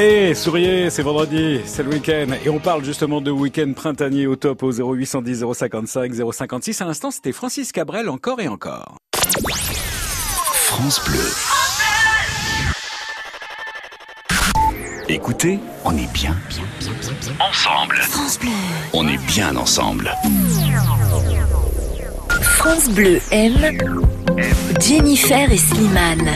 [0.00, 2.28] Allez, souriez, c'est vendredi, c'est le week-end.
[2.42, 6.80] Et on parle justement de week-end printanier au top au 0810 055 056.
[6.80, 8.96] À l'instant, c'était Francis Cabrel encore et encore.
[10.54, 11.20] France Bleu.
[15.10, 17.96] Écoutez, on est bien, bien, bien, bien, bien ensemble.
[17.96, 18.50] France Bleu.
[18.94, 20.14] On est bien ensemble.
[22.40, 23.76] France Bleu aime
[24.80, 26.30] Jennifer et Slimane.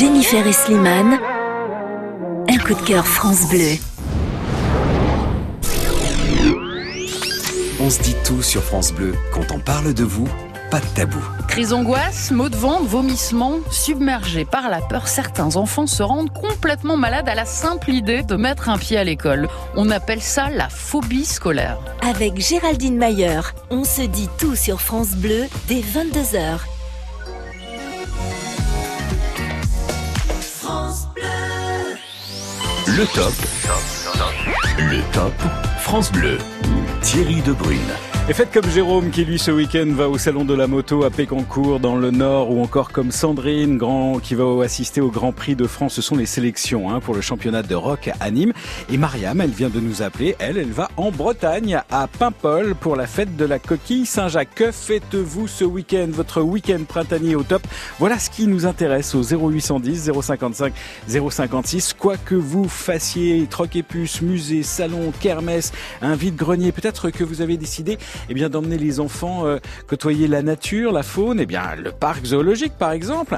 [0.00, 1.18] Jennifer et Slimane.
[2.48, 3.76] Un coup de cœur France Bleu.
[7.78, 9.14] On se dit tout sur France Bleu.
[9.30, 10.26] Quand on parle de vous,
[10.70, 11.18] pas de tabou.
[11.48, 16.96] Crise d'angoisse, maux de ventre, vomissements, submergés par la peur, certains enfants se rendent complètement
[16.96, 19.48] malades à la simple idée de mettre un pied à l'école.
[19.76, 21.76] On appelle ça la phobie scolaire.
[22.00, 26.60] Avec Géraldine Mayer, on se dit tout sur France Bleu dès 22h.
[32.96, 33.32] Le top.
[34.78, 35.32] Le top.
[35.78, 36.38] France Bleu.
[37.02, 37.78] Thierry Debrune.
[38.30, 41.10] Et faites comme Jérôme qui lui ce week-end va au salon de la moto à
[41.10, 43.76] Pécancourt dans le Nord ou encore comme Sandrine
[44.22, 45.94] qui va assister au Grand Prix de France.
[45.94, 48.52] Ce sont les sélections hein, pour le championnat de rock à Nîmes.
[48.88, 50.36] Et Mariam, elle vient de nous appeler.
[50.38, 54.54] Elle, elle va en Bretagne à Paimpol pour la fête de la coquille Saint-Jacques.
[54.54, 56.06] Que faites-vous ce week-end?
[56.12, 57.66] Votre week-end printanier au top.
[57.98, 60.72] Voilà ce qui nous intéresse au 0810 055
[61.08, 61.94] 056.
[61.94, 67.42] Quoi que vous fassiez, troc et puce, musée, salon, kermesse, un vide-grenier, peut-être que vous
[67.42, 67.98] avez décidé
[68.28, 72.24] eh bien d'emmener les enfants euh, côtoyer la nature, la faune, eh bien le parc
[72.24, 73.36] zoologique par exemple,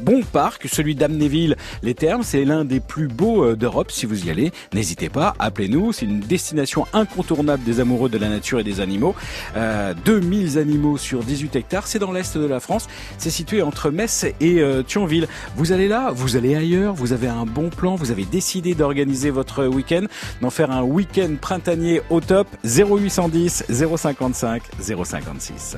[0.00, 3.90] bon parc, celui d'Amnéville, les Thermes, c'est l'un des plus beaux euh, d'Europe.
[3.90, 5.92] Si vous y allez, n'hésitez pas, appelez-nous.
[5.92, 9.14] C'est une destination incontournable des amoureux de la nature et des animaux.
[9.56, 12.86] Euh, 2000 animaux sur 18 hectares, c'est dans l'est de la France.
[13.18, 15.28] C'est situé entre Metz et euh, Thionville.
[15.56, 19.30] Vous allez là, vous allez ailleurs, vous avez un bon plan, vous avez décidé d'organiser
[19.30, 20.04] votre week-end,
[20.40, 22.48] d'en faire un week-end printanier au top.
[22.64, 25.76] 0810 055 056.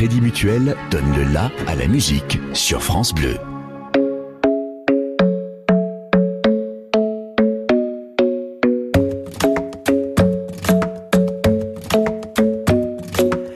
[0.00, 3.36] Crédit Mutuel donne le la à la musique sur France Bleu.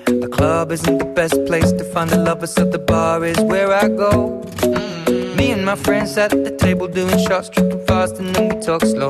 [0.07, 3.72] The club isn't the best place to find the lovers, so the bar is where
[3.72, 4.42] I go.
[5.38, 8.82] Me and my friends at the table doing shots, tripping fast, and then we talk
[8.84, 9.09] slow.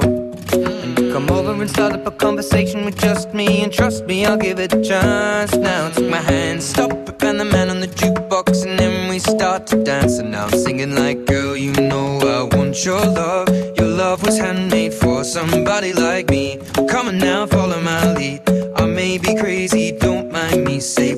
[0.52, 4.24] And you come over and start up a conversation with just me, and trust me,
[4.24, 5.52] I'll give it a chance.
[5.56, 7.03] Now take my hand, stop
[12.74, 13.48] want your love.
[13.76, 16.58] Your love was handmade for somebody like me.
[16.88, 18.42] Come on now, follow my lead.
[18.76, 20.80] I may be crazy, don't mind me.
[20.80, 21.14] Say,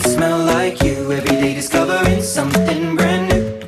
[0.00, 1.10] smell like you.
[1.12, 3.60] Every day discovering something brand new.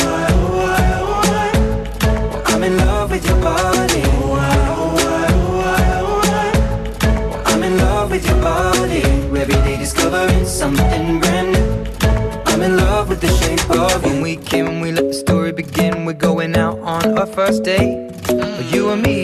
[0.00, 0.30] ah,
[1.24, 4.02] ah, I'm in love with your body.
[7.46, 9.02] I'm in love with your body.
[9.40, 11.84] Every day discovering something brand new.
[12.46, 14.10] I'm in love with the shape of you.
[14.10, 16.04] When we came, we let the story begin.
[16.04, 17.99] We're going out on our first date.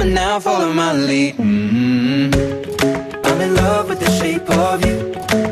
[0.00, 1.36] On now, follow my lead.
[1.38, 2.32] mm
[3.24, 4.96] I'm in love with the shape of you.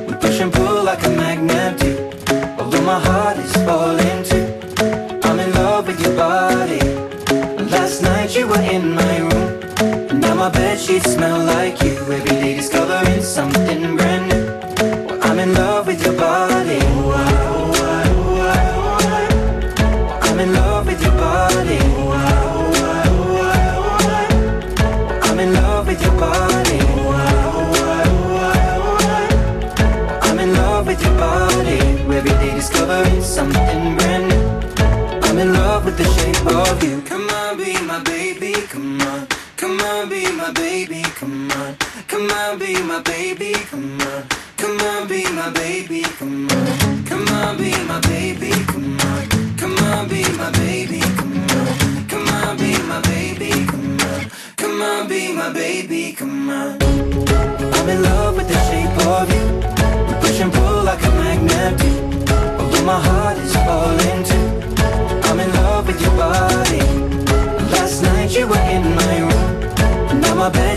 [0.06, 1.92] We push and pull like a magnet do.
[2.56, 4.46] Although my heart is falling too.
[5.24, 6.80] I'm in love with your body.
[7.74, 10.20] Last night you were in my room.
[10.20, 11.96] Now my bed sheets smell like you.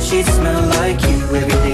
[0.10, 1.18] Sheets smell like you.
[1.36, 1.69] Every day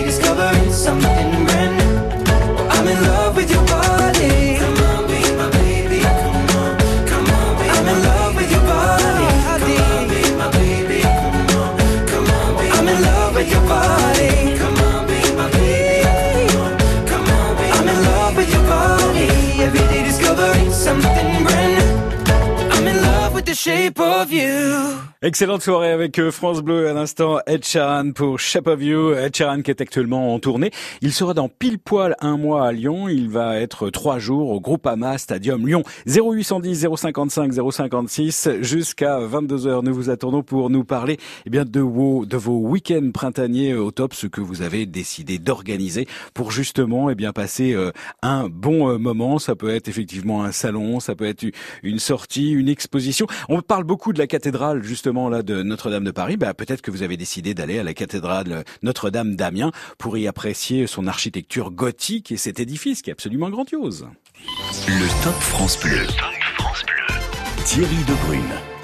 [25.21, 29.13] Excellente soirée avec euh, France Bleu à l'instant Ed Sheeran pour Shape of You.
[29.15, 30.69] Ed Sheeran qui est actuellement en tournée.
[31.01, 33.09] Il sera dans pile poil un mois à Lyon.
[33.09, 35.81] Il va être trois jours au Groupama Stadium Lyon.
[36.05, 39.83] 0810 055 056 jusqu'à 22h.
[39.83, 43.89] Nous vous attendons pour nous parler eh bien de vos de vos week-ends printaniers au
[43.89, 47.91] top, ce que vous avez décidé d'organiser pour justement eh bien passer euh,
[48.21, 49.39] un bon euh, moment.
[49.39, 51.43] Ça peut être effectivement un salon, ça peut être
[51.81, 53.25] une sortie, une exposition.
[53.49, 56.37] On parle beaucoup de la cathédrale justement là de Notre-Dame de Paris.
[56.37, 60.87] Bah, peut-être que vous avez décidé d'aller à la cathédrale Notre-Dame d'Amiens pour y apprécier
[60.87, 64.07] son architecture gothique et cet édifice qui est absolument grandiose.
[64.87, 66.05] Le Top France Bleu.
[67.65, 68.41] Thierry Debrune.
[68.41, 68.74] Yeah,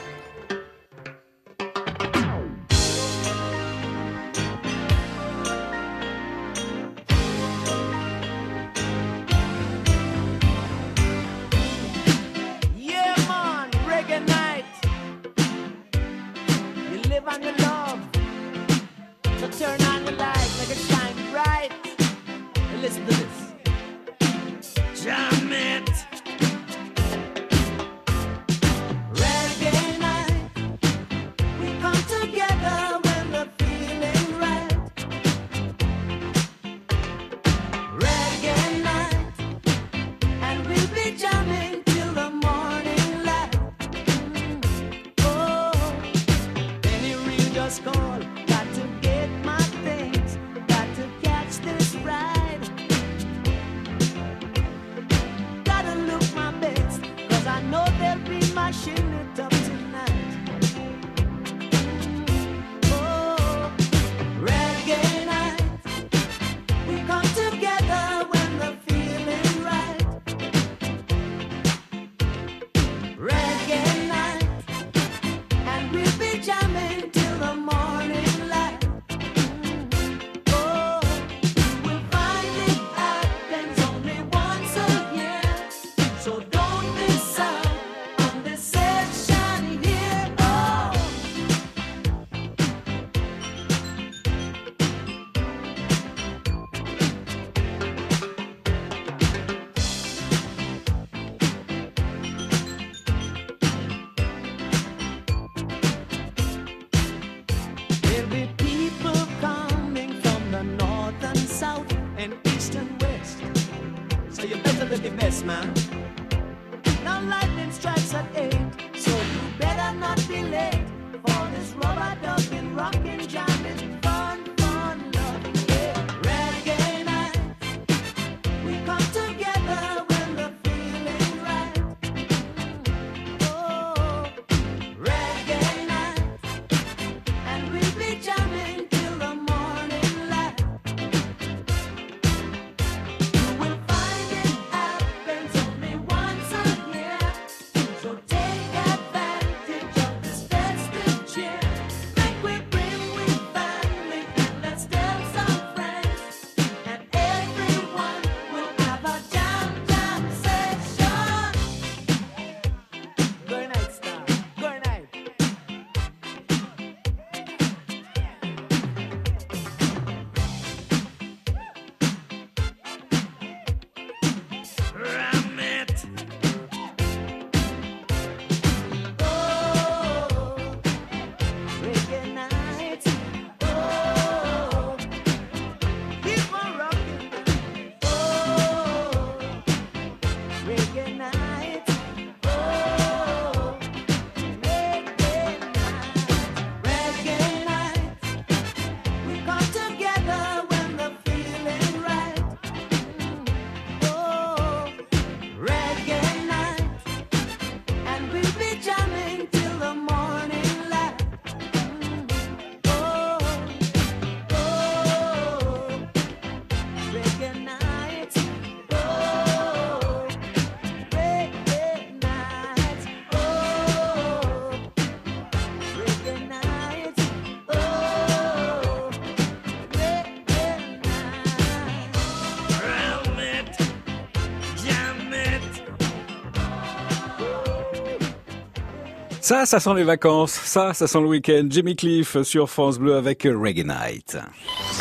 [239.51, 240.53] Ça, ça sent les vacances.
[240.53, 241.63] Ça, ça sent le week-end.
[241.69, 244.37] Jimmy Cliff sur France Bleu avec Reggae Night.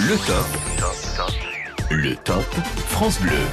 [0.01, 0.45] Le top.
[1.89, 2.43] Le top
[2.89, 3.47] France Bleu.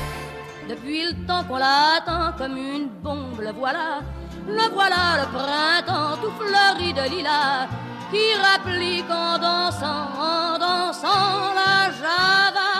[0.67, 3.99] Depuis le temps qu'on l'attend comme une bombe, le voilà,
[4.47, 7.67] le voilà le printemps tout fleuri de lilas,
[8.09, 12.71] qui rapplique en dansant, en dansant la java.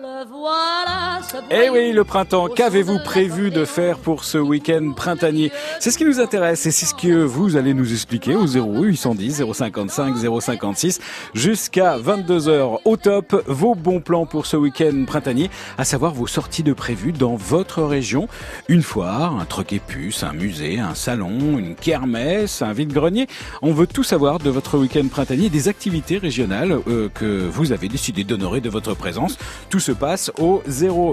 [0.00, 1.09] Le voilà,
[1.50, 5.52] Eh oui, le printemps, qu'avez-vous prévu de faire pour ce week-end printanier?
[5.78, 9.44] C'est ce qui nous intéresse et c'est ce que vous allez nous expliquer au 0810
[9.52, 11.00] 055 056
[11.34, 13.44] jusqu'à 22h au top.
[13.46, 17.82] Vos bons plans pour ce week-end printanier, à savoir vos sorties de prévues dans votre
[17.82, 18.26] région.
[18.68, 23.28] Une foire, un troc et puce, un musée, un salon, une kermesse, un vide-grenier.
[23.62, 27.88] On veut tout savoir de votre week-end printanier, des activités régionales euh, que vous avez
[27.88, 29.38] décidé d'honorer de votre présence.
[29.68, 30.62] Tout se passe au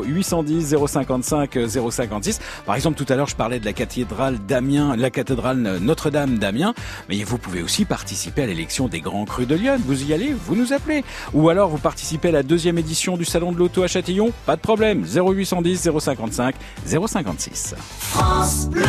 [0.07, 2.39] 0810 055 056.
[2.65, 6.73] Par exemple, tout à l'heure, je parlais de la cathédrale d'Amiens, la cathédrale Notre-Dame d'Amiens,
[7.09, 9.77] mais vous pouvez aussi participer à l'élection des Grands Crus de Lyon.
[9.85, 11.03] Vous y allez, vous nous appelez.
[11.33, 14.31] Ou alors, vous participez à la deuxième édition du Salon de l'Auto à Châtillon.
[14.45, 15.05] Pas de problème.
[15.05, 16.55] 0810 055
[16.85, 17.75] 056.
[17.99, 18.83] France Bleu.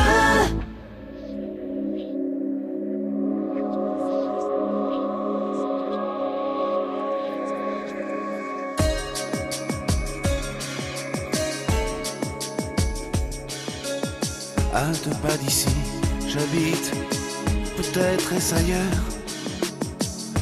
[14.79, 15.75] À deux pas d'ici,
[16.29, 16.93] j'habite,
[17.77, 19.03] peut-être est-ce ailleurs.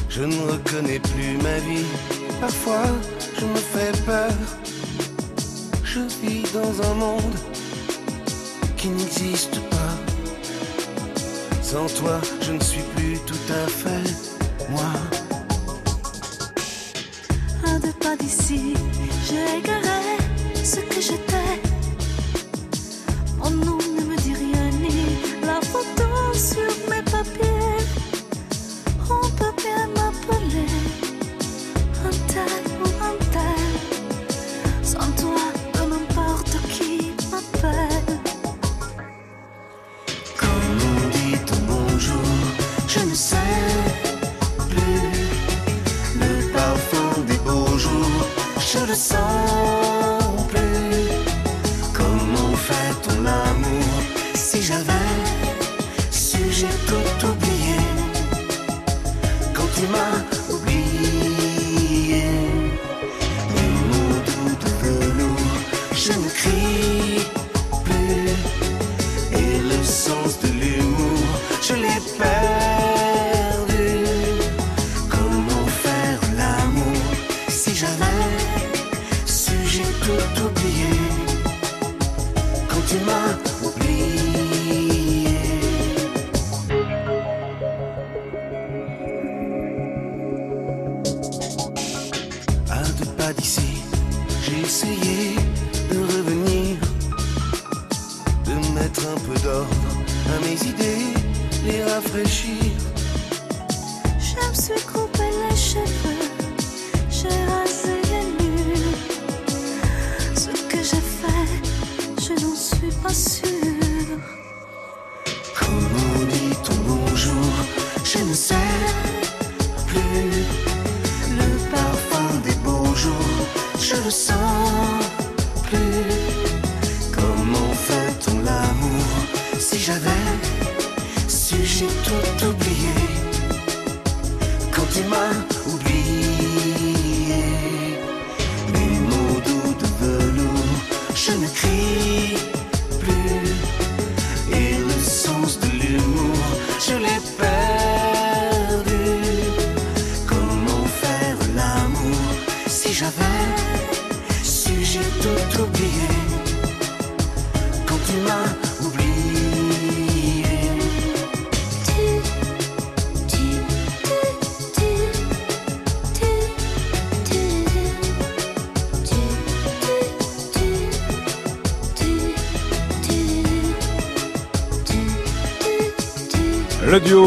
[0.09, 1.87] Je ne reconnais plus ma vie,
[2.39, 2.85] parfois
[3.39, 4.31] je me fais peur.
[5.83, 7.35] Je vis dans un monde
[8.77, 9.95] qui n'existe pas.
[11.63, 14.07] Sans toi, je ne suis plus tout à fait
[14.69, 14.93] moi.
[17.65, 18.75] À deux pas d'ici,
[19.27, 20.17] j'ai égaré
[20.63, 21.53] ce que j'étais.
[23.39, 23.86] Mon nom
[48.97, 49.96] je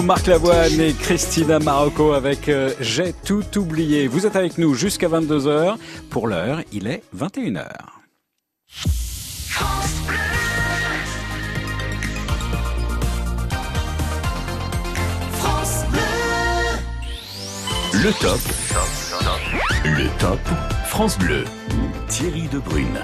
[0.03, 4.07] Marc Lavoine et Christina Marocco avec euh, J'ai tout oublié.
[4.07, 5.77] Vous êtes avec nous jusqu'à 22h.
[6.11, 7.67] Pour l'heure, il est 21h.
[8.69, 10.19] France Bleu.
[18.03, 18.41] Le top.
[19.85, 20.41] Le top
[20.87, 21.45] France Bleu.
[22.09, 23.01] Thierry Debrune.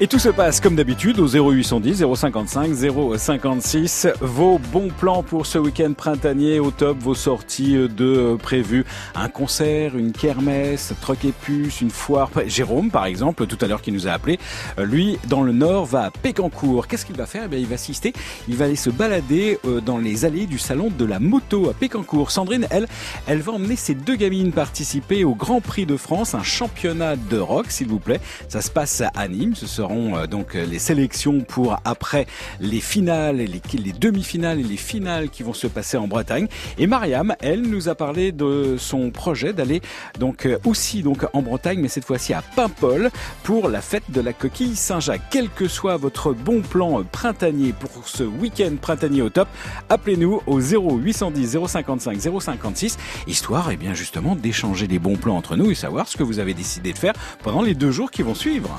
[0.00, 2.72] Et tout se passe comme d'habitude au 0810 055
[3.16, 4.08] 056.
[4.20, 8.84] Vos bons plans pour ce week-end printanier au top, vos sorties de prévues.
[9.14, 12.28] Un concert, une kermesse, troc et puce, une foire.
[12.46, 14.40] Jérôme, par exemple, tout à l'heure qui nous a appelé,
[14.80, 16.88] euh, lui, dans le nord, va à Pécancourt.
[16.88, 17.42] Qu'est-ce qu'il va faire?
[17.44, 18.12] Eh bien, Il va assister,
[18.48, 21.72] il va aller se balader euh, dans les allées du salon de la moto à
[21.72, 22.32] Pécancourt.
[22.32, 22.88] Sandrine, elle,
[23.28, 27.38] elle va emmener ses deux gamines participer au Grand Prix de France, un championnat de
[27.38, 28.20] rock, s'il vous plaît.
[28.48, 29.54] Ça se passe à Nîmes.
[29.54, 32.26] Ce seront euh, donc euh, les sélections pour après
[32.60, 36.46] les finales, les, les demi-finales et les finales qui vont se passer en Bretagne.
[36.78, 39.80] Et Mariam, elle nous a parlé de son projet d'aller
[40.18, 43.10] donc euh, aussi donc en Bretagne, mais cette fois-ci à Paimpol
[43.42, 45.22] pour la fête de la coquille Saint-Jacques.
[45.30, 49.48] Quel que soit votre bon plan printanier pour ce week-end printanier au top,
[49.88, 55.70] appelez-nous au 0810 055 056, histoire et bien justement d'échanger des bons plans entre nous
[55.70, 58.34] et savoir ce que vous avez décidé de faire pendant les deux jours qui vont
[58.34, 58.70] suivre.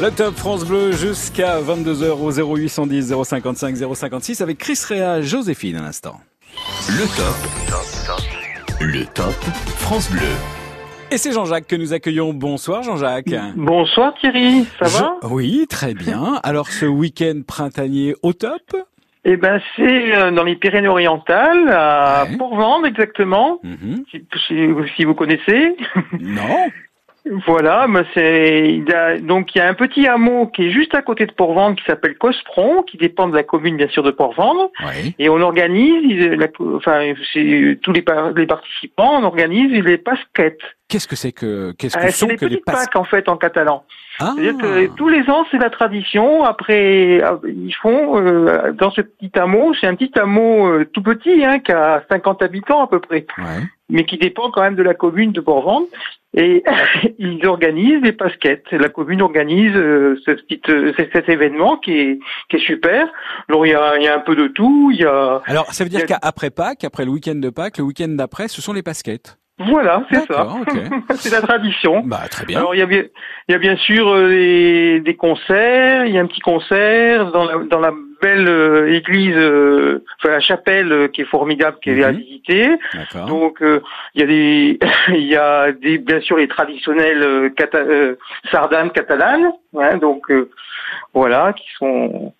[0.00, 5.82] Le top France Bleu jusqu'à 22h au 0810 055 056 avec Chris Rea, Joséphine à
[5.82, 6.20] l'instant.
[6.88, 8.80] Le top.
[8.80, 9.34] Le top
[9.78, 10.20] France Bleu.
[11.10, 12.32] Et c'est Jean-Jacques que nous accueillons.
[12.32, 13.34] Bonsoir Jean-Jacques.
[13.56, 15.16] Bonsoir Thierry, ça va?
[15.22, 16.40] Je- Oui, très bien.
[16.42, 18.62] Alors ce week-end printanier au top?
[19.24, 23.60] Eh ben c'est euh, dans les Pyrénées-Orientales, à Port-Vendre exactement,
[24.10, 25.76] si, si- si vous connaissez.
[26.20, 26.68] Non.
[27.46, 30.70] Voilà, mais c'est il y a- donc il y a un petit hameau qui est
[30.70, 34.02] juste à côté de Port-Vendre qui s'appelle Cospron, qui dépend de la commune bien sûr
[34.02, 34.70] de Port-Vendre.
[35.18, 40.60] Et on organise, la- enfin c'est tous les, par- les participants, on organise les pasquettes.
[40.88, 43.28] Qu'est-ce que c'est que qu'est-ce que Euh, sont c'est des que les Pâques en fait
[43.28, 43.84] en catalan.
[44.20, 44.34] Ah.
[44.36, 46.44] C'est-à-dire que tous les ans c'est la tradition.
[46.44, 51.02] Après euh, ils font euh, dans ce petit hameau, c'est un petit hameau euh, tout
[51.02, 53.26] petit hein, qui a 50 habitants à peu près,
[53.88, 55.86] mais qui dépend quand même de la commune de Port-Vendre.
[56.34, 56.62] Et
[57.18, 58.70] ils organisent des pasquettes.
[58.70, 62.18] La commune organise euh, ce petit, euh, cet événement qui est
[62.50, 63.08] qui est super.
[63.48, 64.90] Alors il y a, y a un peu de tout.
[64.92, 67.78] Il y a Alors ça veut dire a- qu'après Pâques, après le week-end de Pâques,
[67.78, 69.38] le week-end d'après, ce sont les pasquettes.
[69.60, 70.48] Voilà, c'est ça.
[71.16, 72.02] C'est la tradition.
[72.04, 72.58] Bah très bien.
[72.58, 73.02] Alors il y a bien,
[73.48, 76.06] il y a bien sûr euh, des, des concerts.
[76.06, 77.92] Il y a un petit concert dans la, dans la
[78.22, 82.68] belle euh, église, euh, enfin la chapelle euh, qui est formidable, qui est à visiter.
[82.94, 83.26] D'accord.
[83.26, 83.80] Donc euh,
[84.14, 84.78] il y a des,
[85.18, 88.16] il y a des bien sûr les traditionnelles euh, cata- euh,
[88.50, 89.52] sardanes catalanes.
[89.78, 90.48] hein, donc euh,
[91.14, 92.32] voilà, qui sont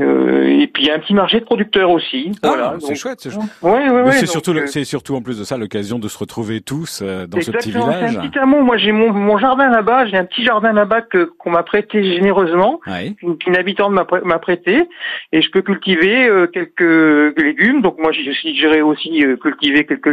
[0.00, 2.32] euh, et puis il y a un petit marché de producteurs aussi.
[2.42, 3.18] voilà, Ah, c'est donc- chouette.
[3.20, 5.98] C'est Ouais, ouais, ouais, c'est donc, surtout, euh, c'est surtout en plus de ça l'occasion
[5.98, 8.12] de se retrouver tous euh, dans ce petit village.
[8.12, 8.38] C'est un petit.
[8.62, 10.06] Moi, j'ai mon, mon jardin là-bas.
[10.06, 13.14] J'ai un petit jardin là-bas que qu'on m'a prêté généreusement, Ouais.
[13.40, 14.88] qu'une habitante m'a prê- m'a prêté,
[15.32, 17.82] et je peux cultiver euh, quelques légumes.
[17.82, 20.08] Donc moi, j'ai- j'irai aussi euh, cultiver quelques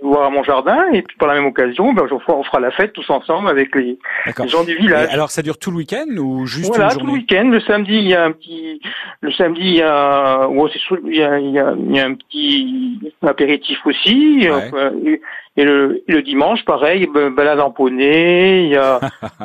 [0.00, 2.60] voir à mon jardin, et puis par la même occasion, ben, on fera, on fera
[2.60, 3.98] la fête tous ensemble avec les,
[4.46, 5.08] gens du Et village.
[5.12, 7.18] alors ça dure tout le week-end ou juste voilà, une tout le journée?
[7.20, 7.48] week-end.
[7.50, 8.80] Le samedi, il y a un petit,
[9.20, 11.96] le samedi, il y a, ouais, c'est sûr, il y a, il y a, il
[11.96, 14.48] y a un petit apéritif aussi.
[14.48, 15.20] Ouais.
[15.56, 18.64] Et, le, le dimanche, pareil, ba- balade en poney.
[18.64, 19.00] Il y a,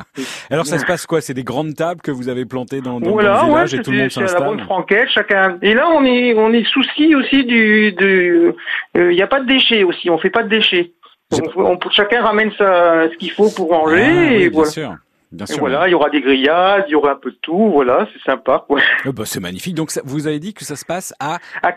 [0.51, 1.21] Alors ça se passe quoi?
[1.21, 3.73] C'est des grandes tables que vous avez plantées dans, dans, voilà, dans le ouais, village
[3.73, 5.57] et tout le monde c'est à la bonne s'installe franquette, chacun.
[5.63, 8.55] Et là, on est, on est souci aussi du, de,
[8.95, 10.11] euh, il n'y a pas de déchets aussi.
[10.11, 10.91] On fait pas de déchets.
[11.31, 14.03] Donc, on, chacun ramène sa, ce qu'il faut pour manger.
[14.05, 14.69] Ah, oui, et bien voilà.
[14.69, 14.95] sûr.
[15.33, 15.59] Bien Et sûr.
[15.61, 17.71] voilà, il y aura des grillades, il y aura un peu de tout.
[17.71, 18.63] Voilà, c'est sympa.
[18.67, 18.79] quoi.
[19.07, 19.73] Euh, bah, c'est magnifique.
[19.75, 21.71] Donc ça- vous avez dit que ça se passe à À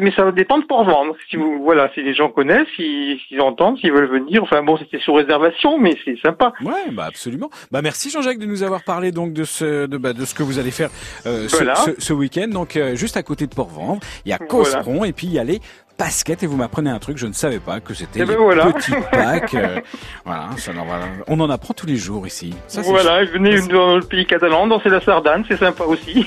[0.00, 1.14] mais ça dépend de Port-Vendre.
[1.30, 4.42] Si vous, voilà, si les gens connaissent, s'ils s'ils entendent, s'ils veulent venir.
[4.42, 6.52] Enfin bon, c'était sous réservation, mais c'est sympa.
[6.62, 7.48] Ouais, bah absolument.
[7.70, 10.42] Bah merci Jean-Jacques de nous avoir parlé donc de ce de, bah, de ce que
[10.42, 10.90] vous allez faire
[11.26, 11.76] euh, ce, Voilà.
[11.76, 12.48] ce, ce week-end.
[12.48, 15.38] Donc euh, juste à côté de Port-Vendre, il y a Cosperon et puis il y
[15.38, 15.60] a les
[15.98, 18.66] Pasquettes et vous m'apprenez un truc, je ne savais pas que c'était Eh ben voilà.
[18.72, 19.54] petits packs.
[19.54, 19.80] euh,
[20.24, 20.70] voilà, ça,
[21.26, 22.54] on en apprend tous les jours ici.
[22.68, 26.24] Ça, c'est voilà, venez dans le pays catalan, danser la sardane, c'est sympa aussi.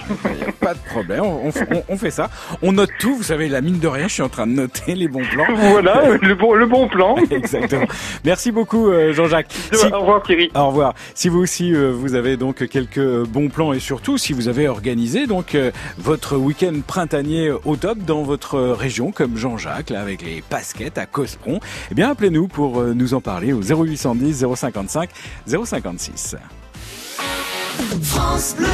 [0.59, 2.29] Pas de problème, on, on- on fait ça.
[2.61, 4.93] On note tout, vous savez, la mine de rien, je suis en train de noter
[4.93, 5.45] les bons plans.
[5.55, 7.15] voilà, le bon, le bon plan.
[7.31, 7.85] Exactement.
[8.25, 9.53] Merci beaucoup euh, Jean-Jacques.
[9.93, 10.51] Au revoir Thierry.
[10.53, 10.95] Au revoir.
[11.15, 14.67] Si vous aussi euh, vous avez donc quelques bons plans et surtout si vous avez
[14.67, 20.21] organisé donc euh, votre week-end printanier au top dans votre région comme Jean-Jacques là avec
[20.21, 21.59] les pasquettes à Cosperon,
[21.91, 25.09] eh bien appelez-nous pour euh, nous en parler au 0810 055
[25.47, 26.35] 056.
[28.01, 28.67] France Bleu.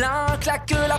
[0.00, 0.98] L'un claque la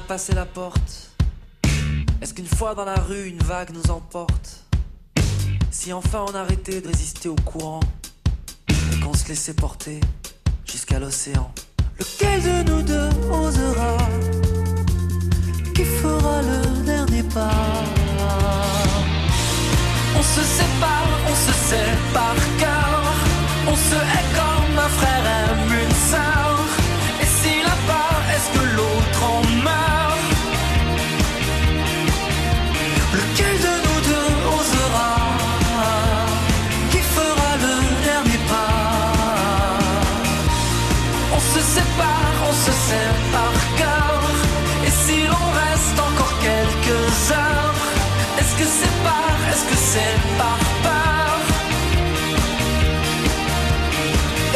[0.00, 1.10] passé la porte.
[2.20, 4.64] Est-ce qu'une fois dans la rue, une vague nous emporte?
[5.70, 7.80] Si enfin on arrêtait de résister au courant
[8.68, 10.00] et qu'on se laissait porter
[10.64, 11.50] jusqu'à l'océan.
[11.98, 13.96] Lequel de nous deux osera?
[15.74, 17.84] Qui fera le dernier pas?
[20.18, 23.14] On se sépare, on se par cœur
[23.68, 26.45] On se hait comme un frère aime une sœur
[49.96, 51.38] c'est par peur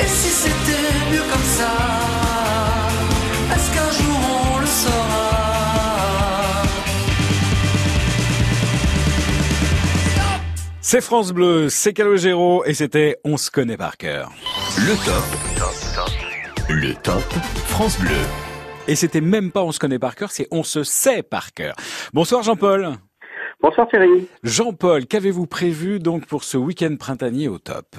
[0.03, 1.73] Et si c'était mieux comme ça
[3.55, 4.19] Est-ce qu'un jour
[4.55, 5.31] on le saura?
[10.83, 14.31] C'est France Bleu, c'est Calogero et c'était On se connaît par cœur.
[14.77, 15.25] Le top.
[16.69, 17.33] Le top
[17.67, 18.11] France Bleu.
[18.89, 21.77] Et c'était même pas On se connaît par cœur, c'est On se sait par cœur.
[22.13, 22.99] Bonsoir Jean-Paul.
[23.63, 24.27] Bonsoir Thierry.
[24.43, 27.97] Jean-Paul, qu'avez-vous prévu donc pour ce week-end printanier au top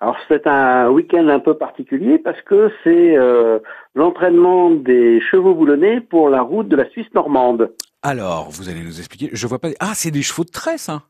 [0.00, 3.60] Alors c'est un week-end un peu particulier parce que c'est euh,
[3.94, 7.72] l'entraînement des chevaux boulonnais pour la route de la Suisse normande.
[8.02, 9.68] Alors, vous allez nous expliquer, je vois pas...
[9.78, 11.02] Ah, c'est des chevaux de tresse, hein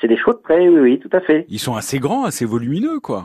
[0.00, 1.46] C'est des chevaux de près, oui, oui, tout à fait.
[1.48, 3.24] Ils sont assez grands, assez volumineux, quoi.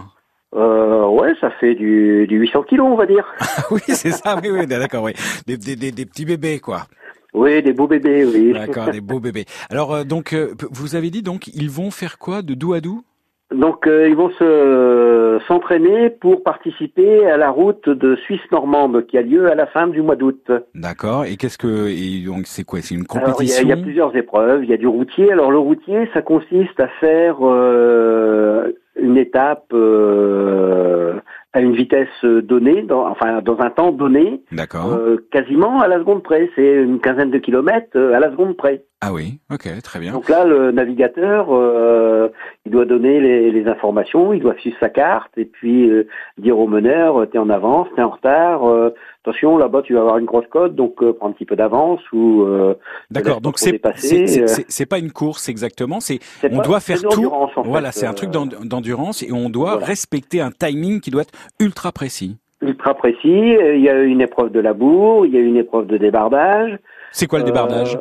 [0.56, 3.26] Euh, ouais, ça fait du, du 800 kilos, on va dire.
[3.72, 5.14] oui, c'est ça, oui, oui, d'accord, oui.
[5.48, 6.84] Des, des, des, des petits bébés, quoi.
[7.34, 8.53] Oui, des beaux bébés, oui.
[8.53, 9.45] D'accord, des beaux bébés.
[9.69, 12.81] Alors, euh, donc, euh, vous avez dit, donc, ils vont faire quoi de doux à
[12.81, 13.03] doux?
[13.53, 19.18] Donc euh, ils vont se s'entraîner pour participer à la route de Suisse normande qui
[19.18, 20.51] a lieu à la fin du mois d'août.
[20.73, 21.26] D'accord.
[21.26, 22.81] Et qu'est-ce que et donc c'est quoi?
[22.81, 24.64] C'est une il, y compétition il y a plusieurs épreuves.
[24.64, 25.31] Il y a du routier.
[25.31, 31.19] Alors le routier, ça consiste à faire euh, une étape euh,
[31.53, 34.91] à une vitesse donnée, dans, enfin dans un temps donné, D'accord.
[34.93, 36.49] euh, quasiment à la seconde près.
[36.55, 38.84] C'est une quinzaine de kilomètres euh, à la seconde près.
[39.01, 39.39] Ah oui.
[39.51, 40.13] Ok, très bien.
[40.13, 42.30] Donc là, le navigateur, euh,
[42.65, 46.07] il doit donner les, les informations, il doit suivre sa carte et puis euh,
[46.38, 48.91] dire au meneur, euh, t'es en avance, t'es en retard, euh,
[49.25, 52.01] attention, là-bas tu vas avoir une grosse cote, donc euh, prends un petit peu d'avance
[52.11, 52.43] ou...
[52.43, 52.75] Euh,
[53.09, 53.41] D'accord.
[53.41, 54.47] Donc c'est c'est- euh.
[54.47, 55.99] c'est- c'est pas une course exactement.
[55.99, 57.31] C'est on pas- doit faire tout.
[57.63, 59.85] Voilà, c'est un euh, truc d'en- d'endurance et on doit voilà.
[59.85, 62.37] respecter un timing qui doit être ultra précis.
[62.61, 63.55] ultra précis.
[63.55, 66.77] Euh, Il y a une épreuve de labour, il y a une épreuve de débardage.
[67.11, 67.97] C'est quoi le Euh, débardage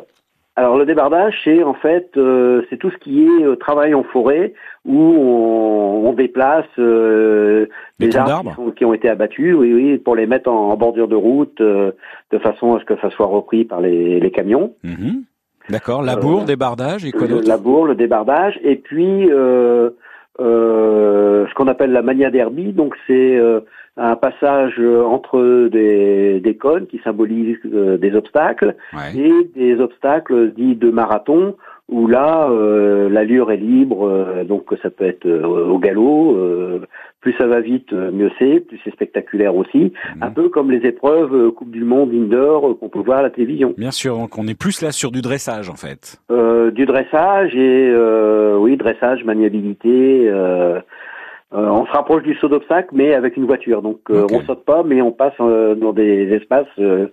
[0.55, 4.03] Alors le débardage, c'est en fait, euh, c'est tout ce qui est euh, travail en
[4.03, 4.53] forêt
[4.85, 7.65] où on, on déplace euh,
[7.99, 10.69] des arbres qui, d'arbres sont- qui ont été abattus, oui, oui, pour les mettre en,
[10.69, 11.91] en bordure de route, euh,
[12.31, 14.73] de façon à ce que ça soit repris par les, les camions.
[14.83, 15.23] Mhm.
[15.69, 16.03] D'accord.
[16.03, 17.47] Labour, Euh, débardage et quoi d'autre?
[17.47, 19.89] labour, le débardage, et puis euh,
[20.39, 22.73] euh, ce qu'on appelle la mania derby.
[22.73, 23.61] Donc c'est euh,
[23.97, 29.15] un passage euh, entre des, des cônes qui symbolisent euh, des obstacles Ouais.
[29.15, 31.55] et des obstacles dits de marathon
[31.89, 36.35] où là euh, l'allure est libre, euh, donc ça peut être euh, au galop.
[36.37, 36.79] euh,
[37.21, 38.59] plus ça va vite, mieux c'est.
[38.67, 39.93] Plus c'est spectaculaire aussi.
[40.15, 40.23] Mhm.
[40.23, 43.29] Un peu comme les épreuves euh, Coupe du Monde indoor qu'on peut voir à la
[43.29, 43.73] télévision.
[43.77, 44.17] Bien sûr.
[44.17, 46.17] Donc on est plus là sur du dressage en fait.
[46.31, 50.27] Euh, du dressage et euh, oui, dressage, maniabilité.
[50.29, 50.79] euh,
[51.53, 53.81] euh, on se rapproche du saut d'obstacle, mais avec une voiture.
[53.81, 54.31] Donc euh, Ok.
[54.33, 57.07] on saute pas, mais on passe euh, dans des espaces euh,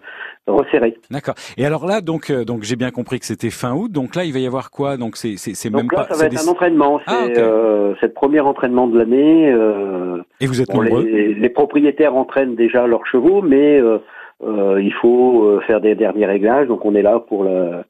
[0.46, 0.96] resserrés.
[1.10, 1.34] D'accord.
[1.58, 3.90] Et alors là, donc, euh, donc j'ai bien compris que c'était fin août.
[3.92, 4.96] Donc là, il va y avoir quoi?
[4.96, 6.14] Donc c'est c'est c'est même là, pas.
[6.14, 6.98] ça va être des- un entraînement.
[7.06, 7.38] C'est Ah, ok.
[7.38, 9.50] euh, le premier entraînement de l'année.
[9.52, 11.04] euh, Et vous êtes bon, nombreux.
[11.04, 13.98] les, les propriétaires entraînent déjà leurs chevaux, mais euh,
[14.42, 16.66] euh, il faut faire des derniers réglages.
[16.68, 17.82] Donc on est là pour le-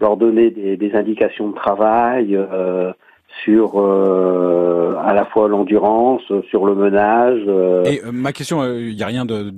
[0.00, 2.90] leur donner des, des indications de travail euh,
[3.44, 7.40] sur euh, à la fois l'endurance, sur le menage.
[7.46, 9.52] euh, Et euh, ma question, il n'y a rien de,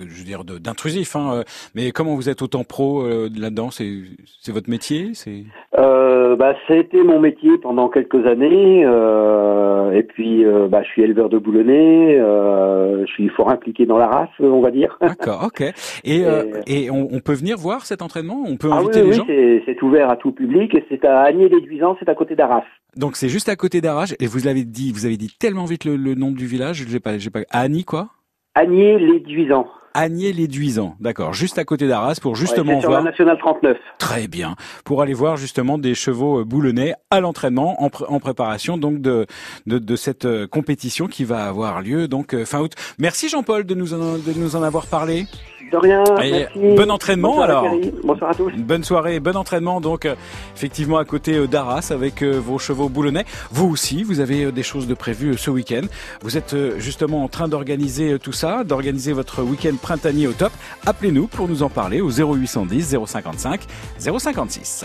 [0.00, 1.42] je veux dire, d'intrusif, hein, euh,
[1.74, 3.68] mais comment vous êtes autant pro euh, là-dedans?
[3.70, 5.10] C'est votre métier?
[5.14, 5.44] C'est
[5.78, 8.84] Euh, bah, c'était mon métier pendant quelques années.
[8.84, 12.16] euh, et puis, euh, bah, je suis éleveur de boulonnais.
[12.18, 14.96] euh, je suis fort impliqué dans la race, on va dire.
[15.00, 15.62] D'accord, ok.
[16.04, 18.42] Et, euh, et on, on peut venir voir cet entraînement?
[18.46, 19.24] On peut Ah oui, inviter oui, les gens?
[19.26, 22.62] c'est- c'est ouvert à tout public et c'est à Agnier-les-Duisans, c'est à côté d'Arras.
[22.96, 24.14] Donc c'est juste à côté d'Arrache.
[24.20, 26.84] Et vous l'avez dit, vous avez dit tellement vite le, le nom du village.
[26.88, 27.40] J'ai pas, j'ai pas.
[27.50, 28.10] Annie quoi?
[28.54, 29.66] Agnier-les-Duisans.
[29.96, 30.96] Agnier-les-Duisans.
[31.00, 33.02] D'accord, juste à côté d'Arras pour Ouais, justement c'est sur voir.
[33.04, 33.76] la nationale 39.
[33.98, 34.56] Très bien.
[34.84, 39.00] Pour aller voir justement des chevaux euh, boulonnais à l'entraînement en, pr- en préparation donc
[39.00, 39.26] de,
[39.66, 42.72] de, de cette euh, compétition qui va avoir lieu donc euh, fin août.
[42.98, 45.26] Merci Jean-Paul de nous en, de nous en avoir parlé.
[45.74, 46.76] De rien, Et merci.
[46.76, 47.80] bon entraînement Bonne soirée, alors.
[47.80, 47.94] Thierry.
[48.04, 48.48] Bonsoir à tous.
[48.50, 50.14] Une bonne soirée, bon entraînement donc euh,
[50.54, 53.24] effectivement à côté euh, d'Arras avec euh, vos chevaux boulonnais.
[53.50, 55.80] Vous aussi, vous avez des choses de prévues ce week-end.
[56.22, 60.52] Vous êtes justement en train d'organiser tout ça, d'organiser votre week-end printanier au top.
[60.86, 63.62] Appelez-nous pour nous en parler au 0810 055
[63.98, 64.84] 056.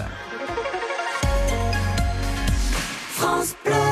[3.11, 3.88] France Bleu.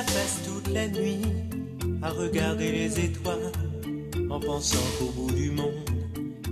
[0.00, 1.20] Celui-là passe toute la nuit
[2.02, 3.52] à regarder les étoiles
[4.30, 5.74] en pensant qu'au bout du monde,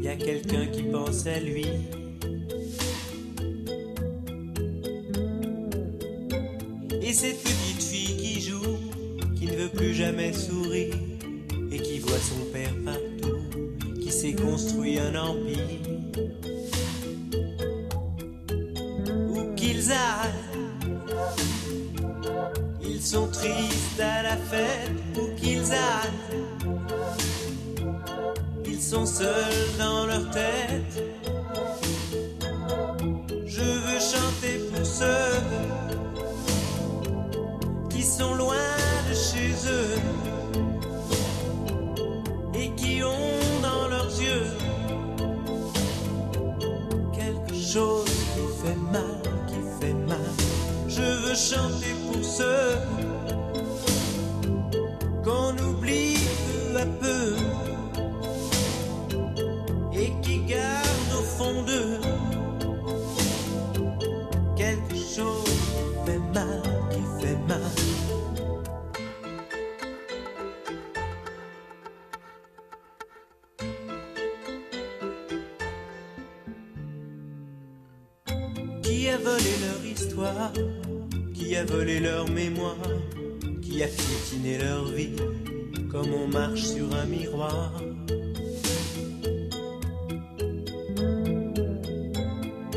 [0.00, 1.66] y a quelqu'un qui pense à lui.
[7.00, 8.76] Et cette petite fille qui joue,
[9.36, 10.94] qui ne veut plus jamais sourire,
[11.70, 13.38] et qui voit son père partout,
[14.00, 15.58] qui s'est construit un empire.
[19.30, 20.47] Où qu'ils aillent,
[22.98, 26.42] ils sont tristes à la fête, où qu'ils aillent.
[28.66, 31.04] Ils sont seuls dans leur tête.
[33.46, 35.36] Je veux chanter pour ceux
[37.88, 38.56] qui sont loin
[39.08, 40.00] de chez eux
[42.54, 44.46] et qui ont dans leurs yeux
[47.14, 49.17] quelque chose qui fait mal,
[51.28, 52.78] veux chanter pour ceux
[55.24, 56.16] qu'on oublie
[56.72, 57.36] peu à peu
[59.92, 62.00] et qui gardent au fond d'eux
[64.56, 65.44] quelque chose
[65.74, 67.72] qui fait mal, qui fait mal.
[78.82, 80.52] Qui a volé leur histoire?
[81.48, 82.76] Qui a volé leur mémoire
[83.62, 85.16] Qui a piétiné leur vie
[85.90, 87.72] Comme on marche sur un miroir.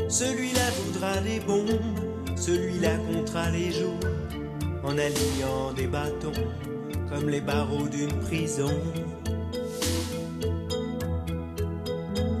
[0.08, 1.78] Celui-là voudra des bombes
[2.34, 4.00] Celui-là comptera les jours
[4.82, 6.32] En alignant des bâtons
[7.10, 8.72] Comme les barreaux d'une prison.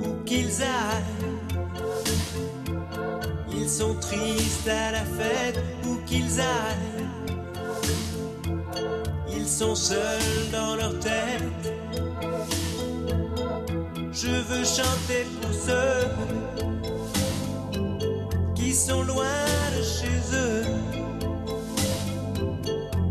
[0.02, 1.21] Où qu'ils aillent
[3.62, 7.06] ils sont tristes à la fête où qu'ils aillent.
[9.30, 11.72] Ils sont seuls dans leur tête.
[14.12, 16.08] Je veux chanter pour ceux
[18.54, 19.44] qui sont loin
[19.76, 20.64] de chez eux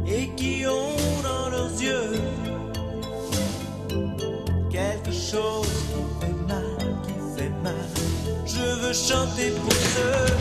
[0.05, 2.19] et qui ont dans leurs yeux
[4.69, 5.67] quelque chose
[6.19, 7.89] qui fait mal, qui fait mal.
[8.45, 10.40] Je veux chanter pour ceux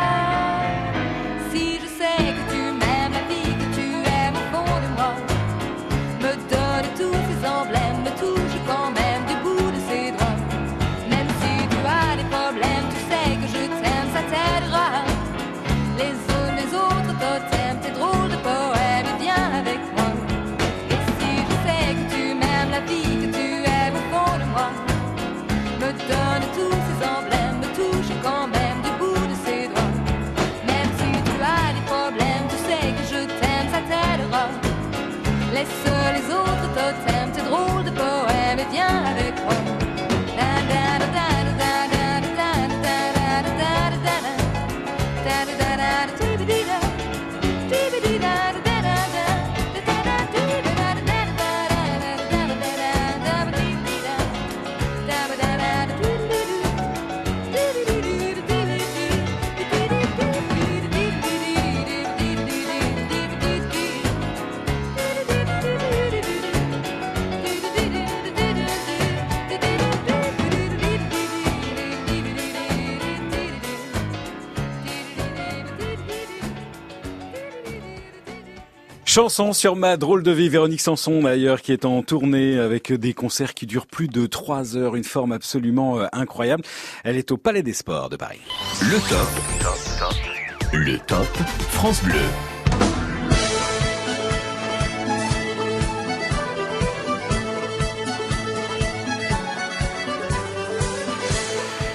[79.13, 83.13] Chanson sur ma drôle de vie, Véronique Sanson d'ailleurs, qui est en tournée avec des
[83.13, 86.63] concerts qui durent plus de trois heures, une forme absolument euh, incroyable.
[87.03, 88.39] Elle est au Palais des Sports de Paris.
[88.79, 89.27] Le top.
[90.71, 91.27] Le top
[91.71, 92.21] France Bleu.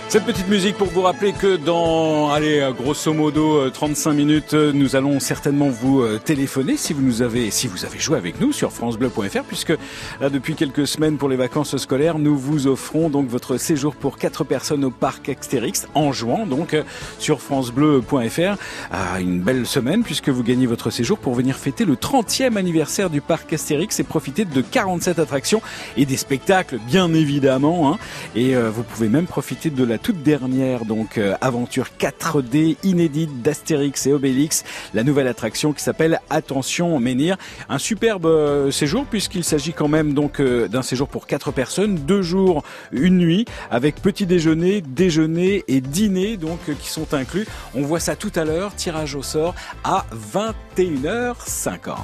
[0.08, 4.54] Cette petite musique pour vous rappeler que dans, allez, euh, grosso modo, euh, 35 minutes,
[4.54, 8.16] euh, nous allons certainement vous euh, téléphoner si vous nous avez, si vous avez joué
[8.16, 9.74] avec nous sur francebleu.fr puisque
[10.20, 14.16] là, depuis quelques semaines pour les vacances scolaires, nous vous offrons donc votre séjour pour
[14.16, 16.84] quatre personnes au parc Astérix en jouant donc euh,
[17.18, 18.56] sur francebleu.fr
[18.92, 23.10] à une belle semaine puisque vous gagnez votre séjour pour venir fêter le 30e anniversaire
[23.10, 25.62] du parc Astérix et profiter de 47 attractions
[25.96, 27.98] et des spectacles bien évidemment hein.
[28.36, 33.42] et euh, vous pouvez même profiter de la toute dernière donc euh, aventure 4D inédite
[33.42, 34.62] d'Astérix et Obélix,
[34.94, 37.36] la nouvelle attraction qui s'appelle Attention Menhir.
[37.68, 41.96] Un superbe euh, séjour puisqu'il s'agit quand même donc euh, d'un séjour pour quatre personnes,
[41.96, 42.62] deux jours,
[42.92, 47.48] une nuit, avec petit déjeuner, déjeuner et dîner donc euh, qui sont inclus.
[47.74, 51.96] On voit ça tout à l'heure, tirage au sort à 21h50.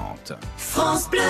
[0.57, 1.21] France Bleu.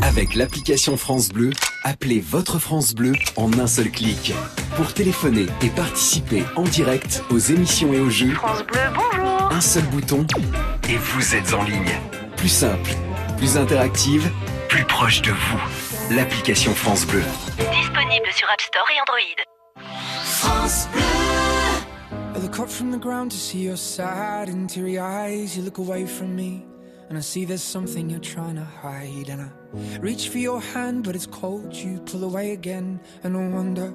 [0.00, 1.50] Avec l'application France Bleu,
[1.84, 4.32] appelez votre France Bleu en un seul clic.
[4.76, 9.50] Pour téléphoner et participer en direct aux émissions et aux jeux, France Bleu, bonjour.
[9.50, 10.26] un seul bouton
[10.86, 11.98] et vous êtes en ligne.
[12.36, 12.90] Plus simple,
[13.38, 14.30] plus interactive,
[14.68, 16.14] plus proche de vous.
[16.14, 17.22] L'application France Bleu.
[17.56, 19.82] Disponible sur App Store et Android.
[20.22, 22.36] France Bleu.
[22.36, 25.56] I look up from the ground to see your sad and teary eyes.
[25.56, 26.62] You look away from me,
[27.08, 29.30] and I see there's something you're trying to hide.
[29.30, 31.74] And I reach for your hand, but it's cold.
[31.74, 33.94] You pull away again, and I wonder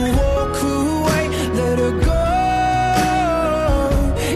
[1.79, 2.21] her go.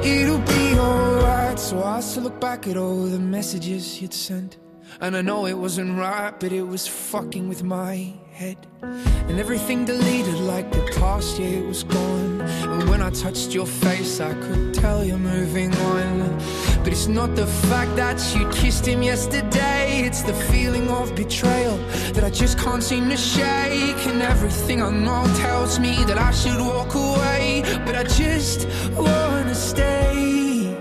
[0.03, 1.59] It'll be alright.
[1.59, 4.57] So I still look back at all the messages you'd sent.
[5.01, 8.65] And I know it wasn't right, but it was fucking with my head.
[8.81, 12.41] And everything deleted like the past year was gone.
[12.41, 16.39] And when I touched your face, I could tell you're moving on.
[16.85, 21.77] But it's not the fact that you kissed him yesterday, it's the feeling of betrayal
[22.13, 24.05] that I just can't seem to shake.
[24.05, 29.55] And everything I know tells me that I should walk away, but I just wanna
[29.55, 30.77] stay.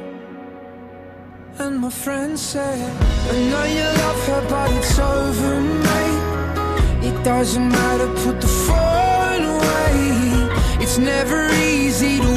[1.59, 2.85] And my friend said,
[3.33, 7.09] I know you love her, but it's over, mate.
[7.09, 10.83] It doesn't matter, put the phone away.
[10.83, 12.34] It's never easy to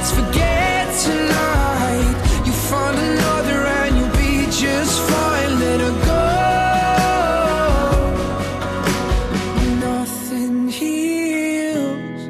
[0.00, 2.16] let's forget tonight.
[2.46, 6.26] You find another and you'll be just fine, let her go.
[9.88, 12.22] Nothing heals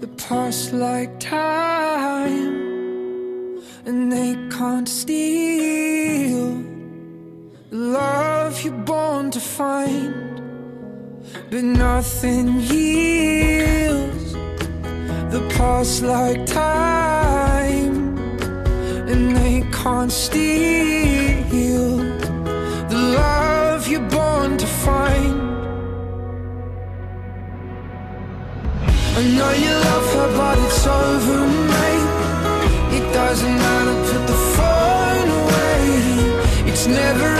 [0.00, 2.54] the past like time,
[3.84, 6.62] and they can't steal
[7.70, 10.14] the love you're born to find.
[11.50, 13.89] But nothing heals
[15.30, 18.18] the past like time,
[19.10, 21.98] and they can't steal
[22.88, 25.40] the love you're born to find.
[29.18, 32.10] I know you love her, but it's over, mate.
[32.98, 36.70] It doesn't matter, put the phone away.
[36.70, 37.39] It's never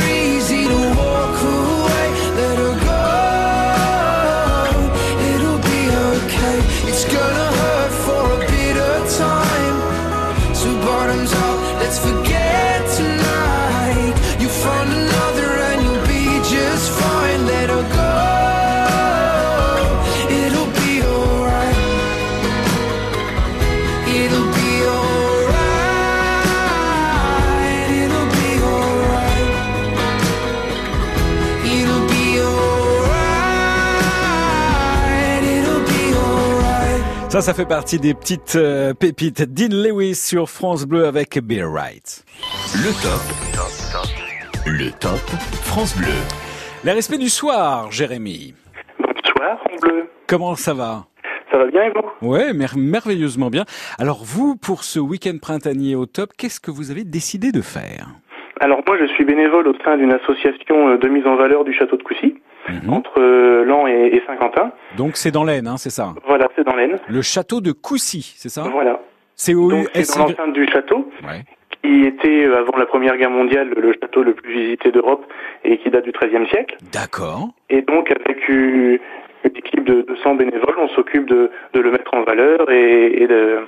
[37.41, 39.41] Ça, ça fait partie des petites euh, pépites.
[39.41, 42.23] Dean Lewis sur France Bleu avec Beer Right.
[42.75, 44.67] Le top.
[44.67, 45.19] Le top
[45.65, 46.13] France Bleu.
[46.85, 48.53] Les respects du soir, Jérémy.
[48.99, 50.11] Bonsoir, France Bleu.
[50.27, 51.07] Comment ça va?
[51.51, 52.29] Ça va bien et vous?
[52.29, 53.65] Ouais, mer- merveilleusement bien.
[53.99, 58.09] Alors vous, pour ce week-end printanier au top, qu'est-ce que vous avez décidé de faire?
[58.61, 61.73] Alors moi je suis bénévole au sein d'une association euh, de mise en valeur du
[61.73, 62.35] château de Coucy,
[62.69, 62.93] Mhm.
[62.93, 64.73] entre euh, Lan et, et Saint-Quentin.
[64.97, 66.15] Donc c'est dans l'Aisne, hein, c'est ça?
[66.27, 66.99] Voilà, c'est dans l'Aisne.
[67.09, 68.63] Le château de Coucy, c'est ça?
[68.71, 69.01] Voilà.
[69.35, 71.43] C'est Donc c'est dans l'enceinte du château, Ouais.
[71.83, 75.25] qui était euh, avant la Première Guerre mondiale le château le plus visité d'Europe
[75.65, 76.77] et qui date du XIIIe siècle.
[76.93, 77.49] D'accord.
[77.71, 78.99] Et donc avec une,
[79.45, 83.27] une équipe de 200 bénévoles, on s'occupe de, de le mettre en valeur et, et
[83.27, 83.61] de,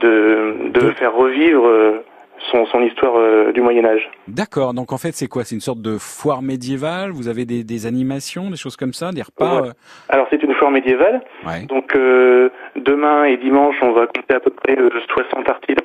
[0.00, 2.02] de, de faire revivre euh,
[2.50, 4.10] son, son histoire euh, du Moyen Âge.
[4.28, 4.74] D'accord.
[4.74, 5.44] Donc en fait, c'est quoi?
[5.44, 7.10] C'est une sorte de foire médiévale?
[7.10, 9.72] Vous avez des, des animations, des choses comme ça, des repas euh,
[10.08, 11.22] Alors c'est une foire médiévale.
[11.46, 11.64] Ouais.
[11.66, 15.84] Donc euh, demain et dimanche, on va compter à peu près euh, 60 artisans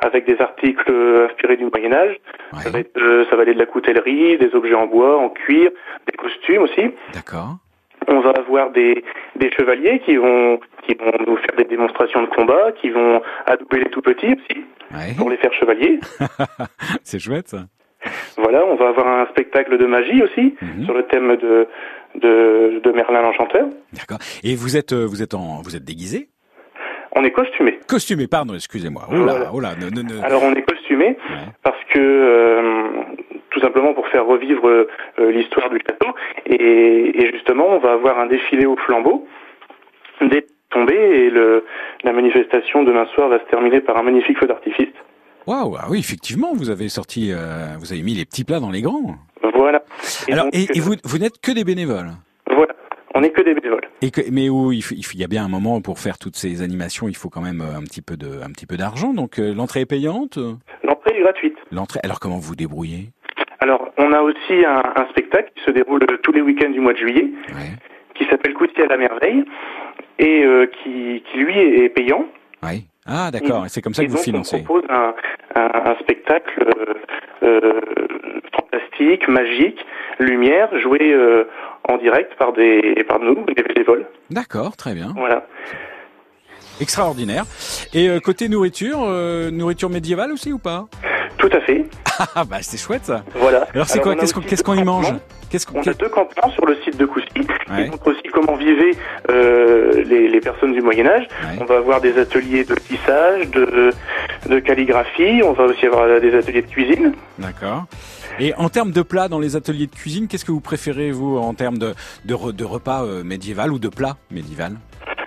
[0.00, 2.16] avec des articles euh, inspirés du Moyen Âge.
[2.62, 5.28] Ça, va être, euh, ça va aller de la coutellerie, des objets en bois, en
[5.30, 5.70] cuir,
[6.06, 6.90] des costumes aussi.
[7.14, 7.56] D'accord.
[8.08, 9.04] On va avoir des,
[9.36, 13.80] des chevaliers qui vont qui vont nous faire des démonstrations de combat, qui vont adouber
[13.80, 15.98] les tout petits aussi pour les faire chevaliers.
[17.02, 17.64] c'est chouette ça.
[18.36, 20.54] Voilà, on va avoir un spectacle de magie aussi
[20.84, 21.66] sur le thème de
[22.14, 23.66] de, de Merlin l'Enchanteur.
[23.92, 24.18] D'accord.
[24.42, 26.28] Et vous êtes, euh, vous êtes en, vous êtes déguisé?
[27.18, 27.78] On est costumé.
[27.88, 29.02] Costumé, pardon, excusez-moi.
[29.10, 29.50] Oh là, Voilà.
[29.52, 31.16] oh là, ne- ne- ne- Alors on est costumé
[31.62, 32.75] parce que euh,
[33.56, 34.86] tout simplement pour faire revivre euh,
[35.30, 36.14] l'histoire du château
[36.44, 39.26] et, et justement on va avoir un défilé au flambeau
[40.20, 41.64] dès tombé et le,
[42.04, 44.92] la manifestation demain soir va se terminer par un magnifique feu d'artifice.
[45.46, 48.70] Waouh, ah oui, effectivement, vous avez sorti, euh, vous avez mis les petits plats dans
[48.70, 49.14] les grands.
[49.54, 49.84] Voilà.
[50.28, 52.10] Alors, donc, et, et euh, vous, vous n'êtes que des bénévoles.
[52.50, 52.74] Voilà,
[53.14, 53.88] on n'est que des bénévoles.
[54.02, 54.82] Et que, mais où il,
[55.14, 57.82] y a bien un moment pour faire toutes ces animations, il faut quand même un
[57.82, 59.14] petit peu de, un petit peu d'argent.
[59.14, 60.38] Donc l'entrée est payante?
[60.82, 61.56] L'entrée est gratuite.
[61.70, 62.00] L'entrée.
[62.02, 63.10] Alors comment vous débrouillez?
[63.60, 66.92] Alors, on a aussi un, un spectacle qui se déroule tous les week-ends du mois
[66.92, 67.30] de juillet,
[68.14, 69.44] qui s'appelle Couty à la merveille,
[70.18, 72.26] et euh, qui, qui lui est, payant.
[72.62, 72.84] Oui.
[73.06, 73.66] Ah d'accord.
[73.66, 74.56] Et c'est comme ça que vous donc, financez.
[74.56, 75.14] on propose un,
[75.54, 76.94] un, un spectacle euh,
[77.44, 77.80] euh,
[78.52, 79.78] fantastique, magique,
[80.18, 81.44] lumière, joué euh,
[81.88, 84.06] en direct par des par nous, des bénévoles.
[84.30, 85.12] D'accord, très bien.
[85.16, 85.46] Voilà.
[86.80, 87.44] Extraordinaire.
[87.94, 90.86] Et euh, côté nourriture, euh, nourriture médiévale aussi ou pas?
[91.48, 91.84] Tout à fait.
[92.34, 93.22] Ah bah c'est chouette ça.
[93.34, 93.66] Voilà.
[93.74, 95.12] Alors c'est quoi Qu'est-ce qu'on y mange.
[95.50, 97.84] Qu'est-ce qu'on On a deux campements sur le site de Coucy Ouais.
[97.84, 98.92] qui montrent aussi comment vivaient
[99.30, 101.28] euh, les, les personnes du Moyen Âge.
[101.60, 103.92] On va avoir des ateliers de tissage, de,
[104.48, 107.12] de calligraphie, on va aussi avoir des ateliers de cuisine.
[107.38, 107.84] D'accord.
[108.40, 111.36] Et en termes de plats dans les ateliers de cuisine, qu'est-ce que vous préférez vous
[111.38, 111.94] en termes de
[112.24, 114.72] de, re- de repas euh, médiéval ou de plats médiéval?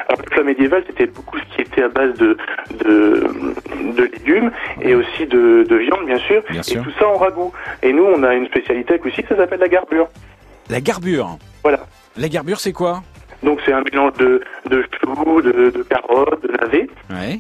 [0.10, 2.36] Alors, le plat médiéval, c'était beaucoup ce qui était à base de,
[2.84, 3.32] de,
[3.96, 6.42] de légumes et aussi de, de viande, bien sûr.
[6.50, 6.84] Bien et sûr.
[6.84, 7.54] tout ça en ragoût.
[7.84, 10.08] Et nous, on a une spécialité avec aussi, ça s'appelle la garbure.
[10.70, 11.38] La garbure.
[11.62, 11.80] Voilà.
[12.18, 13.04] La garbure, c'est quoi?
[13.44, 16.90] Donc c'est un mélange de, de choux, de, de carottes, de navets.
[17.12, 17.40] Ouais.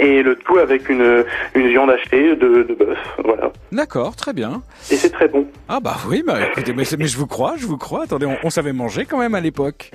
[0.00, 2.98] Et le tout avec une, une viande hachée de, de bœuf.
[3.24, 3.50] Voilà.
[3.72, 4.62] D'accord, très bien.
[4.90, 5.46] Et c'est très bon.
[5.68, 8.04] Ah bah oui, bah écoutez, mais, mais je vous crois, je vous crois.
[8.04, 9.90] Attendez, on, on savait manger quand même à l'époque.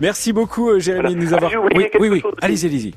[0.00, 1.52] Merci beaucoup, euh, Jérémy, de nous avoir.
[1.64, 2.30] oublié Oui, oui, oui.
[2.42, 2.94] Allez-y, allez-y.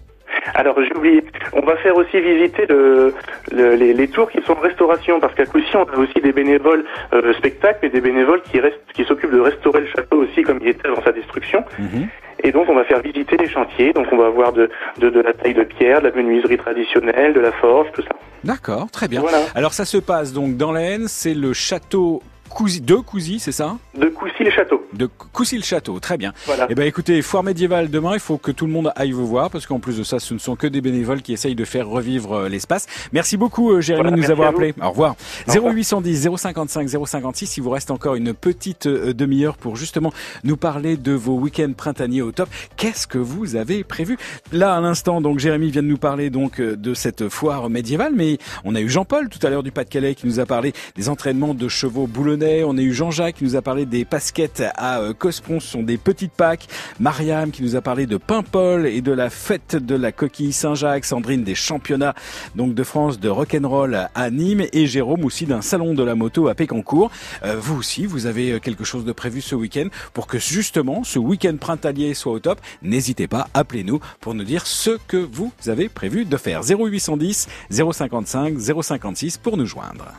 [0.55, 3.13] Alors j'ai oublié, on va faire aussi visiter le,
[3.51, 6.31] le- les, les tours qui sont en restauration parce qu'à Coucy on a aussi des
[6.31, 10.41] bénévoles euh, spectacles et des bénévoles qui restent, qui s'occupent de restaurer le château aussi
[10.41, 11.63] comme il était avant sa destruction.
[12.43, 15.19] Et donc on va faire visiter les chantiers, donc on va avoir de, de, de
[15.19, 18.15] la taille de pierre, de la menuiserie traditionnelle, de la forge, tout ça.
[18.43, 19.21] D'accord, très bien.
[19.21, 19.39] Voilà.
[19.55, 23.77] Alors ça se passe donc dans l'Aisne, c'est le château Cousy, de Cousy, c'est ça?
[23.97, 24.83] De Coucy-le-Château.
[24.93, 26.33] De Coucy-le-Château, très bien.
[26.45, 26.67] Voilà.
[26.69, 29.49] Eh ben écoutez, foire médiévale demain, il faut que tout le monde aille vous voir
[29.49, 31.87] parce qu'en plus de ça, ce ne sont que des bénévoles qui essayent de faire
[31.87, 32.87] revivre euh, l'espace.
[33.13, 34.57] Merci beaucoup euh, Jérémy Voilà, de nous avoir à vous.
[34.57, 34.73] appelé.
[34.81, 35.15] Au revoir.
[35.47, 35.73] Au revoir.
[35.73, 40.11] 0810 055 056, il vous reste encore une petite euh, demi-heure pour justement
[40.43, 42.49] nous parler de vos week-ends printaniers au top.
[42.77, 44.17] Qu'est-ce que vous avez prévu?
[44.51, 48.37] Là à l'instant, donc Jérémy vient de nous parler donc de cette foire médiévale, mais
[48.65, 51.53] on a eu Jean-Paul tout à l'heure du Pas-de-Calais qui nous a parlé des entraînements
[51.53, 52.38] de chevaux boulonnais.
[52.41, 55.83] On a eu Jean-Jacques qui nous a parlé des pasquettes à euh, Cospon, ce sont
[55.83, 56.67] des petites Pâques.
[56.99, 61.03] Mariam qui nous a parlé de Paimpol et de la fête de la coquille Saint-Jacques.
[61.03, 62.15] Sandrine des championnats
[62.55, 66.47] donc de France de rock'n'roll à Nîmes et Jérôme aussi d'un salon de la moto
[66.47, 67.11] à Pécancourt.
[67.43, 71.03] Euh, vous aussi, vous avez euh, quelque chose de prévu ce week-end pour que justement
[71.03, 72.61] ce week-end printanier soit au top.
[72.81, 76.61] N'hésitez pas, appelez-nous pour nous dire ce que vous avez prévu de faire.
[76.63, 80.13] 0810 055 056 pour nous joindre.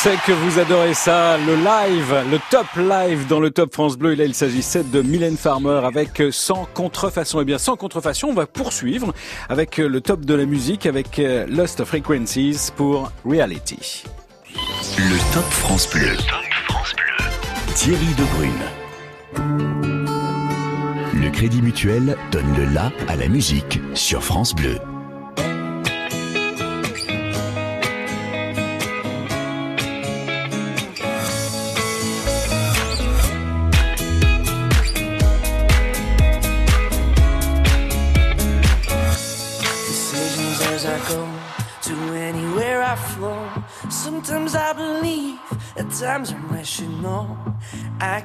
[0.00, 3.98] On sait que vous adorez ça, le live, le top live dans le top France
[3.98, 4.14] Bleu.
[4.14, 7.40] Et là, il s'agissait de Mylène Farmer avec Sans contrefaçon.
[7.40, 9.12] Et eh bien, sans contrefaçon, on va poursuivre
[9.50, 14.04] avec le top de la musique avec Lost Frequencies pour Reality.
[14.96, 16.12] Le top France Bleu.
[16.12, 17.74] Le top France Bleu.
[17.74, 18.52] Thierry Debrune.
[21.12, 24.78] Le Crédit Mutuel donne le la à la musique sur France Bleu.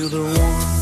[0.00, 0.79] You're the one.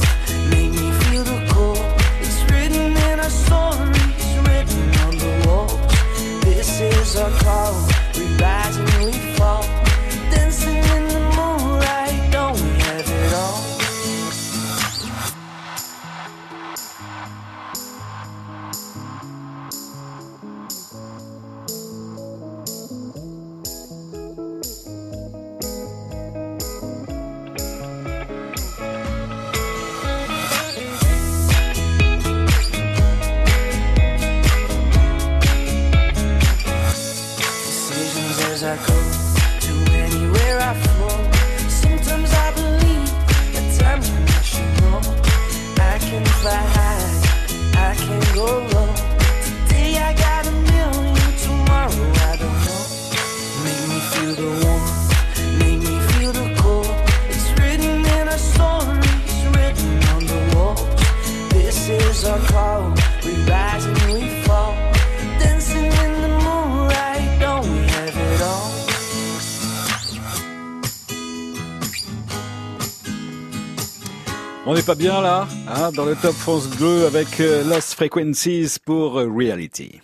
[74.89, 79.28] Pas bien là, hein, dans le top France Bleu avec euh, Lost Frequencies pour euh,
[79.31, 80.01] Reality.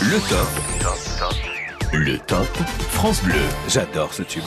[0.00, 0.48] Le top.
[1.92, 2.46] Le top
[2.88, 3.34] France Bleu.
[3.68, 4.44] J'adore ce tube.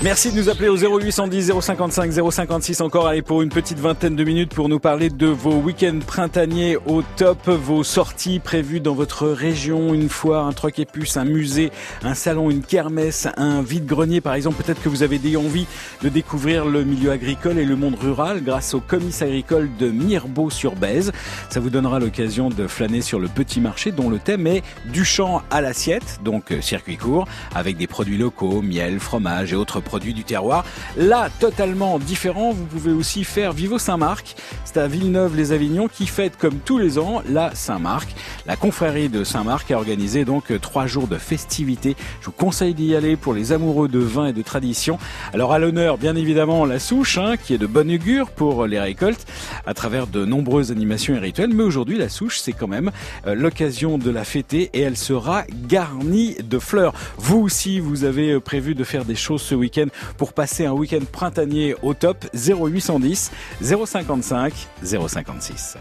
[0.00, 4.22] Merci de nous appeler au 0810 055 056 encore allez pour une petite vingtaine de
[4.22, 9.26] minutes pour nous parler de vos week-ends printaniers au top, vos sorties prévues dans votre
[9.26, 11.72] région, une foire, un troc et puce, un musée,
[12.04, 14.62] un salon, une kermesse, un vide-grenier par exemple.
[14.62, 15.66] Peut-être que vous avez des envie
[16.04, 21.10] de découvrir le milieu agricole et le monde rural grâce au comice agricole de Mirbeau-sur-Bèze.
[21.50, 24.62] Ça vous donnera l'occasion de flâner sur le petit marché dont le thème est
[24.92, 29.80] du champ à l'assiette, donc circuit court, avec des produits locaux, miel, fromage et autres
[29.88, 30.64] produits du terroir.
[30.96, 34.36] Là, totalement différent, vous pouvez aussi faire Vivo Saint-Marc.
[34.64, 38.14] C'est à Villeneuve-les-Avignon qui fête comme tous les ans la Saint-Marc.
[38.46, 41.96] La confrérie de Saint-Marc a organisé donc euh, trois jours de festivités.
[42.20, 44.98] Je vous conseille d'y aller pour les amoureux de vin et de tradition.
[45.32, 48.78] Alors à l'honneur, bien évidemment, la souche, hein, qui est de bon augure pour les
[48.78, 49.26] récoltes,
[49.66, 51.54] à travers de nombreuses animations et rituels.
[51.54, 52.90] Mais aujourd'hui, la souche, c'est quand même
[53.26, 56.92] euh, l'occasion de la fêter et elle sera garnie de fleurs.
[57.16, 59.77] Vous aussi, vous avez euh, prévu de faire des choses ce week-end
[60.16, 63.30] pour passer un week-end printanier au top 0810
[63.60, 65.76] 055 056.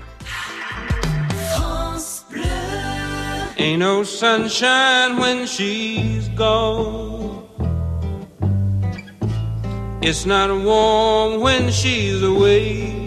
[3.59, 7.43] Ain't no sunshine when she's gone.
[10.01, 13.06] It's not warm when she's away.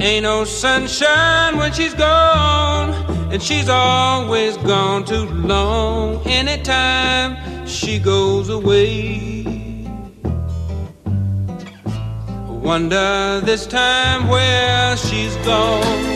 [0.00, 2.90] Ain't no sunshine when she's gone,
[3.32, 6.20] and she's always gone too long.
[6.26, 9.34] Anytime she goes away.
[12.48, 16.14] Wonder this time where she's gone.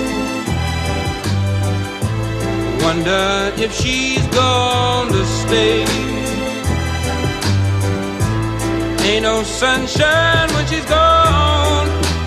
[2.82, 5.84] Wonder if she's gone to stay.
[9.04, 11.87] Ain't no sunshine when she's gone,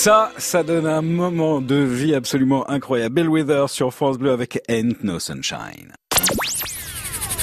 [0.00, 3.16] Ça, ça donne un moment de vie absolument incroyable.
[3.16, 5.92] Bellwether sur France Bleu avec Ain't No Sunshine.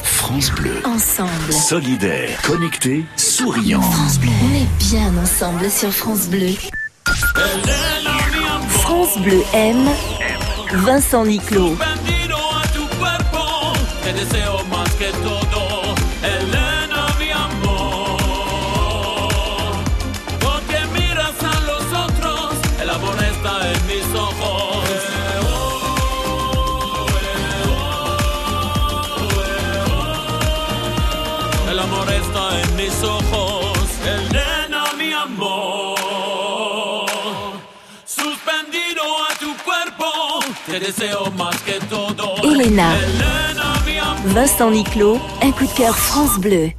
[0.02, 0.78] France Bleu.
[0.86, 1.52] Ensemble.
[1.52, 3.82] Solidaire, connecté, souriant.
[3.82, 4.30] France Bleu.
[4.42, 6.54] On est bien ensemble sur France Bleu.
[8.70, 9.90] France Bleu aime
[10.72, 11.76] Vincent Niclot.
[42.44, 42.94] Elena.
[44.26, 46.72] Vincent Niclot, un coup de cœur France Bleu.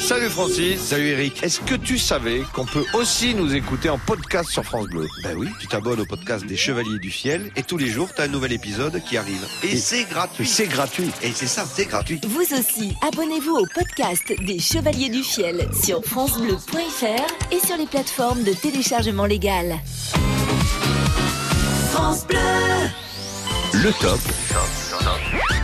[0.00, 1.42] Salut Francis, salut Eric.
[1.42, 5.06] Est-ce que tu savais qu'on peut aussi nous écouter en podcast sur France Bleu?
[5.22, 8.20] Ben oui, tu t'abonnes au podcast des Chevaliers du Fiel et tous les jours, tu
[8.20, 9.46] as un nouvel épisode qui arrive.
[9.62, 10.46] Et, c'est gratuit.
[10.46, 11.10] C'est gratuit.
[11.22, 12.20] Et c'est ça, c'est gratuit.
[12.26, 18.42] Vous aussi, abonnez-vous au podcast des Chevaliers du Fiel sur francebleu.fr et sur les plateformes
[18.42, 19.78] de téléchargement légal.
[21.94, 22.38] France Bleu.
[23.72, 24.18] Le top.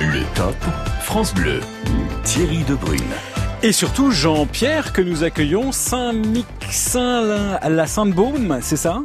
[0.01, 0.55] Le top.
[1.02, 1.59] France Bleu.
[2.23, 3.01] Thierry Debrune.
[3.65, 9.02] Et surtout Jean-Pierre que nous accueillons Saint-Mixin à la Sainte-Baume, c'est ça?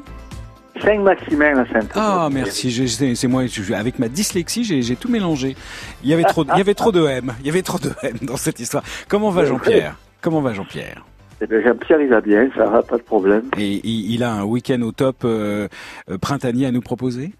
[0.84, 1.89] Saint-Maximin, la Sainte.
[1.95, 5.56] Ah merci, j'ai- c'est moi je- avec ma dyslexie j'ai j'ai tout mélangé.
[6.03, 7.91] Il y avait trop il y avait trop de M, il y avait trop de
[8.03, 8.84] M dans cette histoire.
[9.07, 9.95] Comment va Jean-Pierre?
[10.22, 11.03] Comment va Jean-Pierre?
[11.41, 13.44] Eh bien, Jean-Pierre, il va bien, ça va, pas de problème.
[13.57, 15.68] Et il, a un week-end au top euh,
[16.10, 17.34] euh, printanier à nous proposer?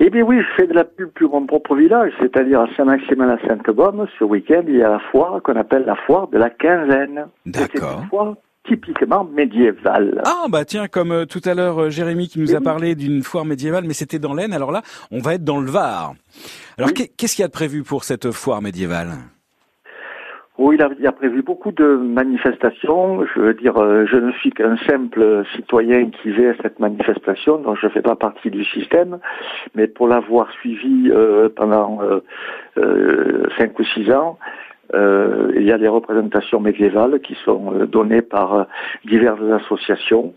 [0.00, 4.06] Eh bien oui, je fais de la pub pour mon propre village, c'est-à-dire à Saint-Maximin-la-Sainte-Baume.
[4.18, 7.26] Ce week-end, il y a la foire qu'on appelle la foire de la quinzaine.
[7.46, 8.04] D'accord.
[8.08, 8.34] Foire
[8.68, 10.22] typiquement médiévale.
[10.26, 13.22] Ah bah tiens, comme euh, tout à l'heure euh, Jérémy qui nous a parlé d'une
[13.22, 16.12] foire médiévale, mais c'était dans l'Aisne, alors là on va être dans le Var.
[16.76, 19.12] Alors qu'est- qu'est-ce qu'il y a de prévu pour cette foire médiévale?
[20.58, 23.24] Oui, il a, a prévu beaucoup de manifestations.
[23.32, 27.58] Je veux dire, euh, je ne suis qu'un simple citoyen qui va à cette manifestation,
[27.58, 29.20] donc je ne fais pas partie du système.
[29.76, 32.20] Mais pour l'avoir suivi euh, pendant euh,
[32.76, 34.36] euh, cinq ou six ans,
[34.94, 38.66] euh, il y a des représentations médiévales qui sont données par
[39.04, 40.34] diverses associations.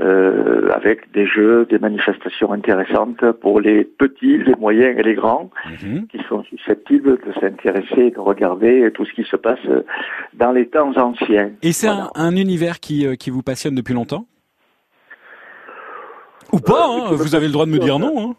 [0.00, 5.50] Euh, avec des jeux, des manifestations intéressantes pour les petits, les moyens et les grands
[6.10, 9.84] qui sont susceptibles de s'intéresser et de regarder tout ce qui se passe euh,
[10.34, 11.50] dans les temps anciens.
[11.62, 14.26] Et c'est un, un univers qui, euh, qui vous passionne depuis longtemps?
[16.52, 18.30] Ou pas, hein, vous avez le droit de me dire non.
[18.30, 18.34] Hein.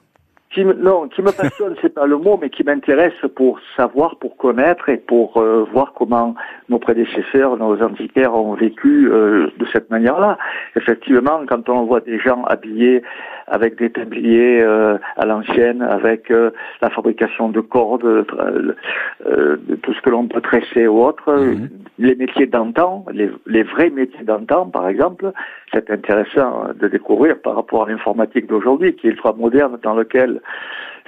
[0.52, 4.16] Qui me, non, qui me passionne, c'est pas le mot, mais qui m'intéresse pour savoir,
[4.16, 6.34] pour connaître et pour euh, voir comment
[6.70, 10.40] nos prédécesseurs, nos antiquaires ont vécu euh, de cette manière-là.
[10.76, 13.04] Effectivement, quand on voit des gens habillés
[13.50, 16.52] avec des tabliers euh, à l'ancienne, avec euh,
[16.82, 21.56] la fabrication de cordes, euh, tout ce que l'on peut tresser ou autre,
[21.98, 25.32] les métiers d'antan, les, les vrais métiers d'antan, par exemple,
[25.74, 30.42] c'est intéressant de découvrir par rapport à l'informatique d'aujourd'hui, qui est ultra moderne, dans lequel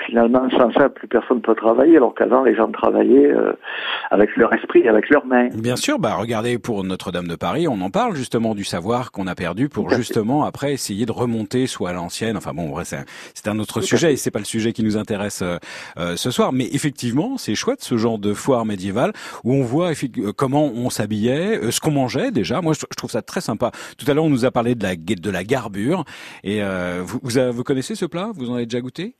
[0.05, 3.53] finalement, sans ça, plus personne ne peut travailler, alors qu'avant, les gens travaillaient euh,
[4.09, 5.49] avec leur esprit, avec leurs mains.
[5.49, 9.27] Bien sûr, bah regardez pour Notre-Dame de Paris, on en parle justement du savoir qu'on
[9.27, 10.01] a perdu pour Tout à fait.
[10.01, 12.37] justement après essayer de remonter soit à l'ancienne.
[12.37, 14.13] Enfin bon, vrai, c'est un, c'est un autre Tout sujet fait.
[14.13, 15.57] et c'est pas le sujet qui nous intéresse euh,
[15.97, 16.53] euh, ce soir.
[16.53, 19.13] Mais effectivement, c'est chouette ce genre de foire médiévale
[19.43, 22.61] où on voit euh, comment on s'habillait, euh, ce qu'on mangeait déjà.
[22.61, 23.71] Moi, je, trouve ça très sympa.
[23.97, 26.03] Tout à l'heure, on nous a parlé de la de la garbure
[26.43, 27.19] et euh, vous,
[27.51, 28.31] vous connaissez ce plat?
[28.35, 29.15] Vous en avez déjà goûté?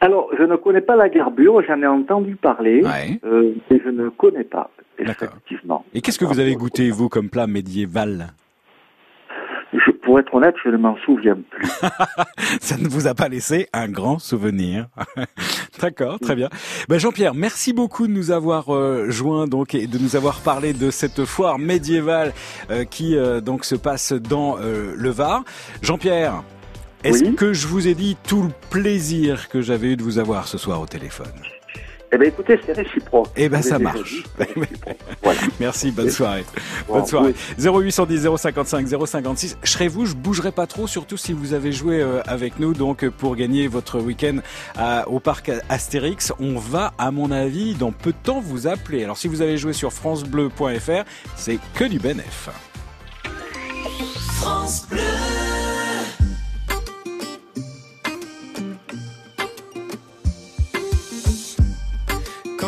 [0.00, 2.82] Alors, je ne connais pas la garbure, j'en ai entendu parler,
[3.24, 5.84] euh, mais je ne connais pas, effectivement.
[5.92, 8.28] Et qu'est-ce que vous avez goûté vous comme plat médiéval?
[9.72, 11.66] Je, pour être honnête, je ne m'en souviens plus.
[12.60, 14.86] Ça ne vous a pas laissé un grand souvenir.
[15.80, 16.48] D'accord, très bien.
[16.88, 20.72] Ben Jean-Pierre, merci beaucoup de nous avoir euh, joints donc et de nous avoir parlé
[20.72, 22.32] de cette foire médiévale
[22.70, 25.44] euh, qui euh, donc se passe dans euh, le Var.
[25.82, 26.42] Jean-Pierre,
[27.04, 30.48] est-ce que je vous ai dit tout le plaisir que j'avais eu de vous avoir
[30.48, 31.26] ce soir au téléphone?
[32.10, 33.28] Eh bien, écoutez, c'est réciproque.
[33.36, 34.24] Eh ben Je ça marche.
[35.22, 35.40] voilà.
[35.60, 36.42] Merci, bonne soirée.
[36.88, 37.34] Bon, Bonne soirée.
[37.58, 37.64] oui.
[37.66, 39.58] 0810 055 056.
[39.62, 42.72] Je serai vous, je bougerai pas trop, surtout si vous avez joué euh, avec nous.
[42.72, 44.38] Donc pour gagner votre week-end
[45.06, 49.04] au parc Astérix, on va, à mon avis, dans peu de temps vous appeler.
[49.04, 51.04] Alors si vous avez joué sur francebleu.fr,
[51.36, 52.48] c'est que du bénéf.
[54.40, 55.00] France Bleu.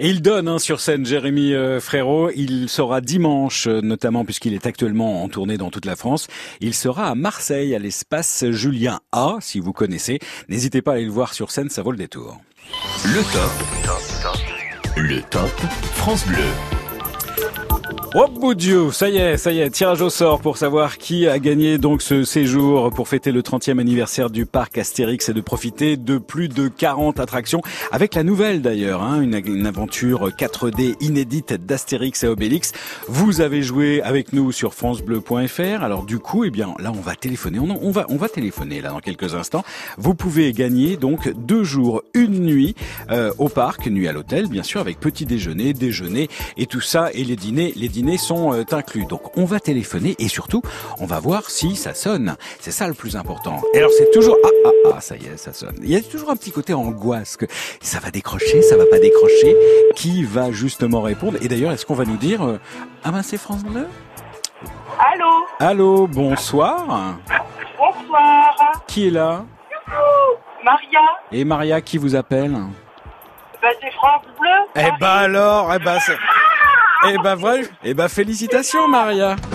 [0.00, 2.30] Et il donne hein, sur scène Jérémy euh, Frérot.
[2.36, 6.28] Il sera dimanche, euh, notamment puisqu'il est actuellement en tournée dans toute la France.
[6.60, 10.20] Il sera à Marseille, à l'espace Julien A, si vous connaissez.
[10.48, 12.40] N'hésitez pas à aller le voir sur scène, ça vaut le détour.
[13.06, 13.50] Le top.
[14.96, 15.50] Le top
[15.94, 16.77] France Bleu.
[18.14, 21.28] Oh mon Dieu, ça y est, ça y est, tirage au sort pour savoir qui
[21.28, 25.42] a gagné donc ce séjour pour fêter le 30e anniversaire du parc Astérix et de
[25.42, 27.60] profiter de plus de 40 attractions
[27.92, 32.72] avec la nouvelle d'ailleurs, hein, une, une aventure 4D inédite d'Astérix et Obélix.
[33.08, 35.82] Vous avez joué avec nous sur francebleu.fr.
[35.82, 38.80] Alors du coup, eh bien là on va téléphoner, on, on va on va téléphoner
[38.80, 39.64] là dans quelques instants.
[39.98, 42.74] Vous pouvez gagner donc deux jours, une nuit
[43.10, 47.10] euh, au parc, nuit à l'hôtel bien sûr avec petit déjeuner, déjeuner et tout ça
[47.12, 49.06] et les dîners, les dîners sont euh, inclus.
[49.06, 50.62] Donc on va téléphoner et surtout
[51.00, 52.36] on va voir si ça sonne.
[52.60, 53.60] C'est ça le plus important.
[53.74, 55.76] Et alors c'est toujours ah ah ah ça y est ça sonne.
[55.82, 57.46] Il y a toujours un petit côté angoisse que
[57.80, 59.56] ça va décrocher, ça va pas décrocher.
[59.94, 61.38] Qui va justement répondre?
[61.42, 62.58] Et d'ailleurs est-ce qu'on va nous dire euh,
[63.04, 63.86] ah ben c'est France Bleu?
[64.98, 65.46] Allô?
[65.60, 67.16] Allô bonsoir.
[67.78, 68.82] Bonsoir.
[68.86, 69.44] Qui est là?
[70.64, 71.00] Maria
[71.32, 72.56] Et Maria qui vous appelle?
[73.62, 74.48] Bah c'est France Bleu.
[74.76, 76.16] Eh ben alors eh ben c'est
[77.06, 79.36] eh ben voilà, eh ben félicitations Maria.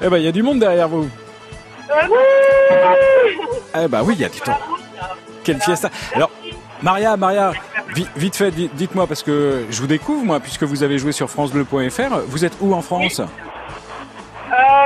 [0.00, 1.08] Eh ben il y a du monde derrière vous.
[3.74, 4.58] Eh ben oui, il y a du temps.
[5.42, 5.90] Quelle fiesta.
[6.14, 6.30] Alors
[6.82, 7.52] Maria, Maria,
[7.94, 11.10] vi- vite fait, di- dites-moi parce que je vous découvre moi puisque vous avez joué
[11.12, 12.18] sur francebleu.fr.
[12.28, 13.20] Vous êtes où en France?
[13.20, 13.24] Euh,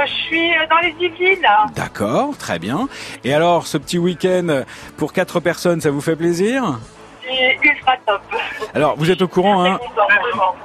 [0.07, 1.47] je suis dans les Yvelines.
[1.77, 2.89] D'accord, très bien.
[3.25, 4.63] Et alors ce petit week-end
[4.97, 6.79] pour quatre personnes, ça vous fait plaisir?
[7.25, 8.21] C'est ultra top.
[8.75, 9.79] Alors vous êtes au courant hein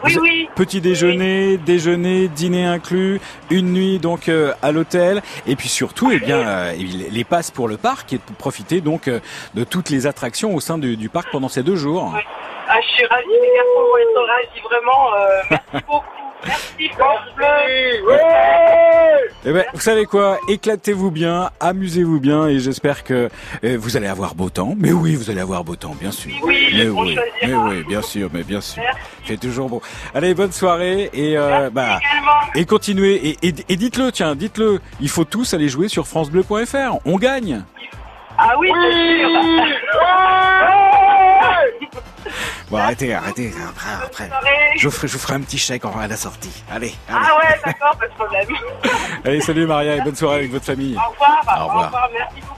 [0.03, 0.49] Oui, oui.
[0.55, 3.19] Petit déjeuner, déjeuner, dîner inclus,
[3.49, 7.67] une nuit donc euh, à l'hôtel, et puis surtout, eh bien, euh, les passes pour
[7.67, 9.19] le parc et de profiter donc euh,
[9.53, 12.13] de toutes les attractions au sein du, du parc pendant ces deux jours.
[12.69, 15.13] Ah, je suis ravie, les garçons vont être ravis, vraiment.
[15.13, 16.05] Euh, merci beaucoup.
[16.47, 17.45] Merci France Bleu.
[19.45, 20.39] Eh ben, vous savez quoi?
[20.49, 23.29] Éclatez-vous bien, amusez-vous bien, et j'espère que
[23.63, 24.73] euh, vous allez avoir beau temps.
[24.77, 26.31] Mais oui, vous allez avoir beau temps, bien sûr.
[26.43, 28.83] Oui, mais oui, mais oui, bien sûr, mais bien sûr.
[29.25, 29.81] C'est toujours beau.
[30.13, 31.99] Allez, bonne soirée et euh, bah
[32.55, 34.79] et continuez et, et, et dites-le, tiens, dites-le.
[34.99, 36.97] Il faut tous aller jouer sur francebleu.fr.
[37.05, 37.63] On gagne.
[38.37, 39.29] Ah oui, c'est sûr.
[42.69, 43.53] Bon, arrêtez, arrêtez.
[43.69, 44.29] Après, après.
[44.77, 46.51] Je vous ferai, je vous ferai un petit chèque en- à la sortie.
[46.69, 47.25] Allez, allez.
[47.25, 48.47] Ah ouais, d'accord, pas de problème.
[49.23, 50.97] Allez, salut Maria et bonne soirée avec votre famille.
[50.97, 51.41] Au revoir.
[51.61, 52.09] Au revoir.
[52.13, 52.56] Merci beaucoup.